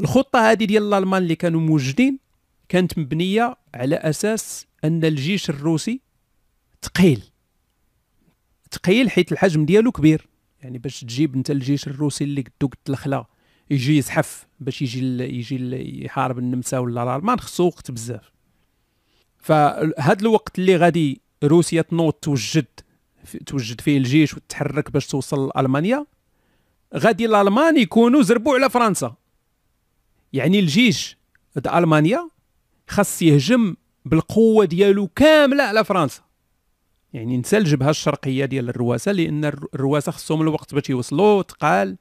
الخطة 0.00 0.50
هذه 0.50 0.64
ديال 0.64 0.82
الألمان 0.82 1.22
اللي 1.22 1.36
كانوا 1.36 1.60
موجودين 1.60 2.18
كانت 2.68 2.98
مبنية 2.98 3.56
على 3.74 3.96
أساس 3.96 4.66
أن 4.84 5.04
الجيش 5.04 5.50
الروسي 5.50 6.00
ثقيل. 6.82 7.22
ثقيل 8.72 9.10
حيت 9.10 9.32
الحجم 9.32 9.64
ديالو 9.64 9.92
كبير. 9.92 10.28
يعني 10.62 10.78
باش 10.78 11.00
تجيب 11.00 11.34
أنت 11.34 11.50
الجيش 11.50 11.86
الروسي 11.86 12.24
اللي 12.24 12.40
قدو 12.42 12.68
قد 12.68 12.90
الخلا 12.90 13.26
يجي 13.70 13.96
يزحف 13.96 14.46
باش 14.60 14.82
يجي 14.82 15.24
يجي 15.38 16.04
يحارب 16.04 16.38
النمسا 16.38 16.78
ولا 16.78 17.02
الألمان 17.02 17.40
خصو 17.40 17.66
وقت 17.66 17.90
بزاف. 17.90 18.30
فهاد 19.40 20.20
الوقت 20.20 20.58
اللي 20.58 20.76
غادي 20.76 21.20
روسيا 21.44 21.82
تنوض 21.82 22.12
توجد 22.12 22.66
توجد 23.46 23.80
فيه 23.80 23.98
الجيش 23.98 24.34
وتتحرك 24.34 24.90
باش 24.90 25.06
توصل 25.06 25.48
لألمانيا 25.48 26.06
غادي 26.96 27.26
الألمان 27.26 27.76
يكونوا 27.76 28.22
زربوا 28.22 28.54
على 28.54 28.70
فرنسا. 28.70 29.14
يعني 30.32 30.58
الجيش 30.58 31.16
د 31.56 31.68
ألمانيا 31.68 32.30
خاص 32.88 33.22
يهجم 33.22 33.76
بالقوة 34.04 34.64
ديالو 34.64 35.08
كاملة 35.08 35.62
على 35.62 35.84
فرنسا. 35.84 36.22
يعني 37.12 37.36
نسى 37.36 37.58
الجبهة 37.58 37.90
الشرقية 37.90 38.44
ديال 38.44 38.68
الرواسة 38.68 39.12
لأن 39.12 39.44
الرواسة 39.44 40.12
خصهم 40.12 40.42
الوقت 40.42 40.74
باش 40.74 40.90
يوصلوا 40.90 41.42
تقال. 41.42 41.96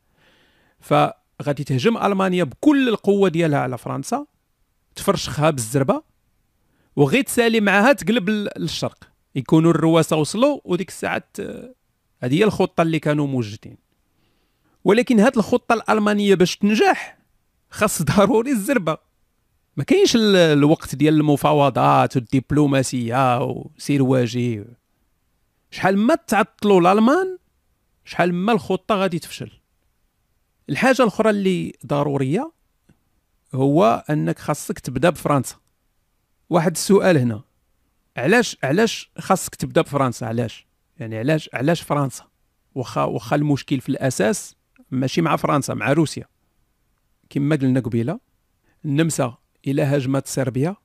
فغادي 0.80 1.64
تهجم 1.66 1.98
ألمانيا 1.98 2.44
بكل 2.44 2.90
القوة 2.90 3.30
ديالها 3.30 3.60
على 3.60 3.78
فرنسا 3.78 4.26
تفرشخها 4.96 5.50
بالزربة. 5.50 6.09
وغير 6.96 7.24
تسالي 7.24 7.62
معها 7.62 7.94
تقلب 7.94 8.30
للشرق. 8.30 9.10
يكونوا 9.36 9.72
الرواسه 9.72 10.18
وصلوا 10.18 10.60
وديك 10.66 10.90
الساعات 10.90 11.38
آه، 11.40 11.74
هذه 12.20 12.36
هي 12.36 12.44
الخطة 12.44 12.82
اللي 12.82 13.00
كانوا 13.00 13.28
موجودين. 13.28 13.78
ولكن 14.84 15.20
هذه 15.20 15.38
الخطة 15.38 15.74
الألمانية 15.74 16.36
باش 16.36 16.58
تنجح 16.58 17.18
خاص 17.70 18.02
ضروري 18.18 18.52
الزربة. 18.52 18.98
ما 19.78 19.84
كاينش 19.84 20.16
الوقت 20.16 20.96
ديال 20.96 21.14
المفاوضات 21.14 22.16
والدبلوماسية 22.16 23.44
وسير 23.44 24.04
واجي. 24.04 24.64
شحال 25.72 25.98
ما 25.98 26.16
تعطلوا 26.16 26.82
الألمان 26.82 27.38
شحال 28.06 28.34
ما 28.34 28.52
الخطة 28.52 28.96
غادي 28.96 29.20
تفشل. 29.20 29.52
الحاجة 30.70 31.02
الأخرى 31.02 31.30
اللي 31.30 31.74
ضرورية 31.86 32.52
هو 33.56 34.04
أنك 34.10 34.40
خاصك 34.40 34.80
تبدأ 34.80 35.10
بفرنسا. 35.10 35.56
واحد 36.50 36.72
السؤال 36.72 37.18
هنا. 37.18 37.42
علاش 38.18 38.58
علاش 38.64 39.12
خاصك 39.18 39.56
تبدا 39.56 39.82
بفرنسا؟ 39.82 40.26
علاش؟ 40.26 40.68
يعني 41.00 41.18
علاش 41.18 41.50
علاش 41.54 41.82
فرنسا؟ 41.82 42.28
واخا 42.76 43.04
واخا 43.04 43.36
المشكل 43.36 43.82
في 43.82 43.90
الأساس 43.90 44.56
ماشي 44.92 45.22
مع 45.22 45.36
فرنسا 45.36 45.74
مع 45.74 45.94
روسيا. 45.94 46.26
كما 47.30 47.56
قلنا 47.56 47.80
قبيلة 47.80 48.20
النمسا 48.86 49.38
إلى 49.68 49.82
هاجمت 49.82 50.28
صربيا 50.28 50.76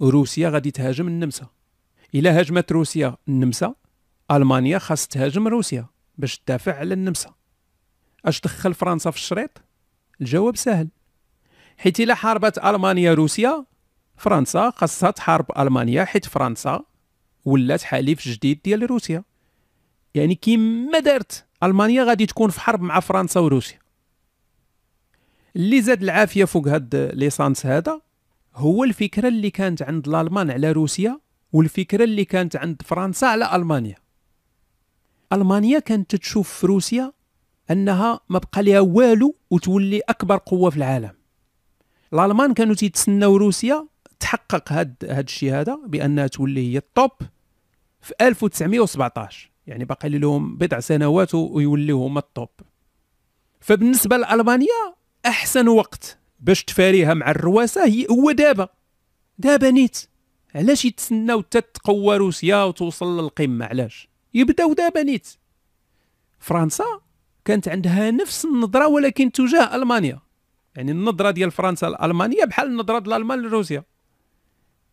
روسيا 0.00 0.48
غادي 0.48 0.70
تهاجم 0.70 1.08
النمسا. 1.08 1.46
إلى 2.14 2.28
هاجمت 2.28 2.72
روسيا 2.72 3.16
النمسا 3.28 3.74
ألمانيا 4.30 4.78
خاص 4.78 5.06
تهاجم 5.08 5.48
روسيا 5.48 5.86
باش 6.18 6.38
تدافع 6.38 6.78
على 6.78 6.94
النمسا. 6.94 7.34
أش 8.24 8.40
دخل 8.40 8.74
فرنسا 8.74 9.10
في 9.10 9.16
الشريط؟ 9.16 9.62
الجواب 10.20 10.56
سهل 10.56 10.88
حيت 11.76 12.00
إلى 12.00 12.16
حاربت 12.16 12.58
المانيا 12.58 13.14
روسيا 13.14 13.64
فرنسا 14.16 14.70
خاصها 14.70 15.10
تحارب 15.10 15.46
ألمانيا 15.58 16.04
حيت 16.04 16.24
فرنسا 16.26 16.84
ولات 17.44 17.82
حليف 17.82 18.28
جديد 18.28 18.60
ديال 18.64 18.90
روسيا. 18.90 19.24
يعني 20.14 20.34
كيما 20.34 20.98
دارت 20.98 21.46
ألمانيا 21.62 22.04
غادي 22.04 22.26
تكون 22.26 22.50
في 22.50 22.60
حرب 22.60 22.82
مع 22.82 23.00
فرنسا 23.00 23.40
وروسيا. 23.40 23.78
اللي 25.56 25.82
زاد 25.82 26.02
العافية 26.02 26.44
فوق 26.44 26.68
هاد 26.68 27.10
ليسانس 27.14 27.66
هذا 27.66 28.00
هو 28.54 28.84
الفكرة 28.84 29.28
اللي 29.28 29.50
كانت 29.50 29.82
عند 29.82 30.08
الألمان 30.08 30.50
على 30.50 30.72
روسيا 30.72 31.20
والفكرة 31.52 32.04
اللي 32.04 32.24
كانت 32.24 32.56
عند 32.56 32.82
فرنسا 32.82 33.26
على 33.26 33.56
ألمانيا. 33.56 33.96
ألمانيا 35.32 35.78
كانت 35.78 36.16
تشوف 36.16 36.52
في 36.52 36.66
روسيا 36.66 37.12
أنها 37.70 38.20
ما 38.28 38.38
بقى 38.38 38.62
لها 38.62 38.80
والو 38.80 39.36
وتولي 39.50 40.00
أكبر 40.00 40.36
قوة 40.36 40.70
في 40.70 40.76
العالم. 40.76 41.12
الألمان 42.12 42.54
كانوا 42.54 42.74
تيتسناو 42.74 43.36
روسيا 43.36 43.86
تحقق 44.22 44.72
هاد 44.72 44.94
هاد 45.04 45.24
الشيء 45.24 45.54
هذا 45.54 45.78
بانها 45.86 46.26
تولي 46.26 46.72
هي 46.72 46.78
الطوب 46.78 47.10
في 48.00 48.14
1917 48.20 49.50
يعني 49.66 49.84
باقي 49.84 50.08
لهم 50.08 50.56
بضع 50.56 50.80
سنوات 50.80 51.34
ويوليو 51.34 52.04
هما 52.04 52.18
الطوب. 52.18 52.48
فبالنسبة 53.60 54.16
لالمانيا 54.16 54.94
أحسن 55.26 55.68
وقت 55.68 56.18
باش 56.40 56.64
تفاريها 56.64 57.14
مع 57.14 57.30
الرواسة 57.30 57.84
هي 57.84 58.06
هو 58.10 58.30
دابا. 58.30 58.68
دابا 59.38 59.70
نيت. 59.70 59.98
علاش 60.54 60.84
يتسناو 60.84 61.42
حتى 61.42 61.60
تقوى 61.60 62.16
روسيا 62.16 62.62
وتوصل 62.62 63.20
للقمة؟ 63.20 63.66
علاش؟ 63.66 64.08
يبداو 64.34 64.72
دابا 64.72 65.02
نيت. 65.02 65.28
فرنسا 66.38 67.00
كانت 67.44 67.68
عندها 67.68 68.10
نفس 68.10 68.44
النظرة 68.44 68.88
ولكن 68.88 69.32
تجاه 69.32 69.76
ألمانيا. 69.76 70.20
يعني 70.76 70.92
النظرة 70.92 71.30
ديال 71.30 71.50
فرنسا 71.50 71.86
لألمانيا 71.86 72.44
بحال 72.44 72.66
النظرة 72.66 72.98
ديال 72.98 73.14
الألمان 73.14 73.42
لروسيا. 73.42 73.84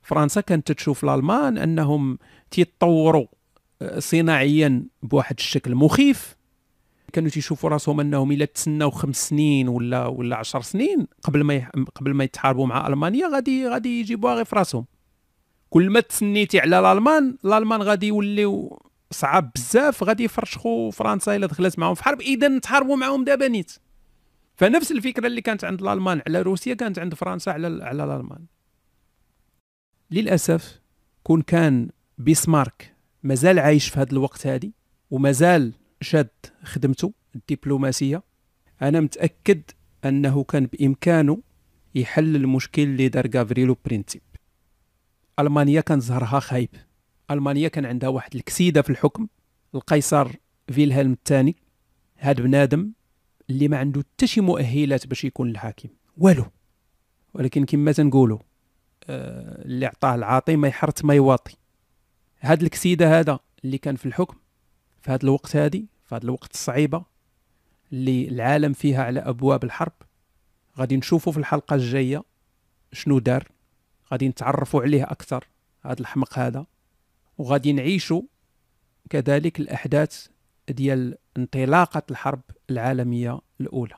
فرنسا 0.02 0.42
كانت 0.42 0.72
تشوف 0.72 1.04
الالمان 1.04 1.58
أنهم 1.58 2.18
تيتطوروا 2.52 3.28
آه، 3.82 4.00
صناعيا 4.00 4.84
بواحد 5.04 5.36
الشكل 5.38 5.76
مخيف. 5.76 6.36
كانوا 7.14 7.30
تيشوفوا 7.30 7.70
راسهم 7.70 8.00
أنهم 8.00 8.32
إلا 8.32 8.46
تسناو 8.46 8.90
خمس 8.90 9.30
سنين 9.30 9.68
ولا 9.68 10.06
ولا 10.06 10.36
عشر 10.36 10.62
سنين 10.62 11.08
قبل 11.24 11.44
ما. 11.44 11.72
قبل 11.96 12.14
ما 12.14 12.24
يتحاربوا 12.24 12.68
مع 12.68 12.88
ألمانيا 12.88 13.28
غادي 13.28 13.68
غادي 13.68 14.00
يجيبوها 14.00 14.36
غير 14.36 14.46
في 14.46 14.56
راسهم. 14.56 14.86
كل 15.70 15.90
ما 15.90 16.00
تسنيتي 16.00 16.60
على 16.60 16.80
الالمان 16.80 17.38
الالمان 17.46 17.82
غادي 17.82 18.08
يوليو 18.08 18.82
صعاب 19.12 19.52
بزاف 19.56 20.04
غادي 20.04 20.24
يفرشخوا 20.24 20.92
فرنسا 20.92 21.36
إلا 21.36 21.48
دخلت 21.48 21.80
معهم 21.80 21.94
في 21.94 22.04
حرب. 22.04 22.22
اذا 22.22 22.48
نتحاربوا 22.48 22.96
معهم 22.96 23.24
دابا 23.24 23.48
نيت. 23.48 23.72
فنفس 24.56 24.92
الفكرة 24.92 25.28
اللي 25.28 25.42
كانت 25.42 25.64
عند 25.64 25.82
الالمان 25.82 26.22
على 26.28 26.42
روسيا 26.42 26.74
كانت 26.74 27.00
عند 27.00 27.14
فرنسا 27.14 27.50
على 27.50 27.84
على 27.84 28.04
الالمان 28.04 28.46
للأسف 30.12 30.82
كون 31.24 31.42
كان 31.42 31.90
بيسمارك 32.18 32.96
مازال 33.24 33.60
عايش 33.60 33.90
في 33.90 34.00
هذا 34.00 34.12
الوقت 34.12 34.48
هذه 34.48 34.72
ومازال 35.12 35.74
شاد 36.02 36.30
خدمته 36.64 37.14
الدبلوماسية. 37.36 38.24
أنا 38.82 39.00
متأكد 39.00 39.62
أنه 40.06 40.44
كان 40.44 40.66
بإمكانه 40.66 41.42
يحل 41.96 42.36
المشكل 42.36 42.82
اللي 42.82 43.10
دار 43.10 43.30
غافريلو 43.36 43.78
برينسيب 43.86 44.22
ألمانيا 45.40 45.82
كان 45.82 46.00
ظهرها 46.00 46.40
خايب. 46.40 46.70
ألمانيا 47.32 47.68
كان 47.68 47.86
عندها 47.86 48.10
واحد 48.10 48.36
الكسيدة 48.36 48.82
في 48.82 48.90
الحكم 48.90 49.28
القيصر 49.76 50.32
فيلهلم 50.72 51.12
الثاني. 51.12 51.56
هذا 52.16 52.44
بنادم 52.44 52.92
اللي 53.50 53.68
ما 53.68 53.78
عنده 53.78 54.02
حتى 54.02 54.28
شي 54.28 54.42
مؤهلات 54.42 55.08
باش 55.08 55.24
يكون 55.24 55.50
الحاكم. 55.50 55.90
والو. 56.18 56.46
ولكن 57.34 57.66
كما 57.66 57.92
تنقولوا 57.92 58.40
اللي 59.10 59.86
عطاه 59.86 60.16
العاطي 60.16 60.56
ما 60.56 60.68
يحرت 60.68 61.06
ما 61.06 61.14
يواطي. 61.14 61.56
هاد 62.40 62.62
الكسيدة 62.62 63.20
هذا 63.20 63.40
اللي 63.66 63.78
كان 63.78 63.96
في 63.96 64.06
الحكم 64.06 64.38
في 65.02 65.12
هذا 65.12 65.24
الوقت 65.24 65.56
هذه 65.56 65.86
في 66.06 66.16
هذا 66.16 66.24
الوقت 66.24 66.54
الصعيبة 66.54 67.06
اللي 67.94 68.28
العالم 68.28 68.74
فيها 68.74 69.04
على 69.04 69.20
أبواب 69.20 69.64
الحرب. 69.64 69.94
غادي 70.78 70.98
نشوفوا 70.98 71.34
في 71.34 71.40
الحلقة 71.40 71.76
الجاية 71.76 72.24
شنو 72.94 73.20
دار. 73.20 73.52
غادي 74.12 74.28
نتعرفوا 74.28 74.82
عليه 74.82 75.04
أكثر 75.04 75.48
هذا 75.86 76.00
الحمق 76.00 76.40
هذا. 76.40 76.66
وغادي 77.38 77.74
نعيشوا 77.74 78.22
كذلك 79.10 79.60
الأحداث 79.60 80.28
ديال 80.70 81.18
انطلاقة 81.38 82.04
الحرب 82.12 82.42
العالمية 82.70 83.40
الأولى. 83.62 83.96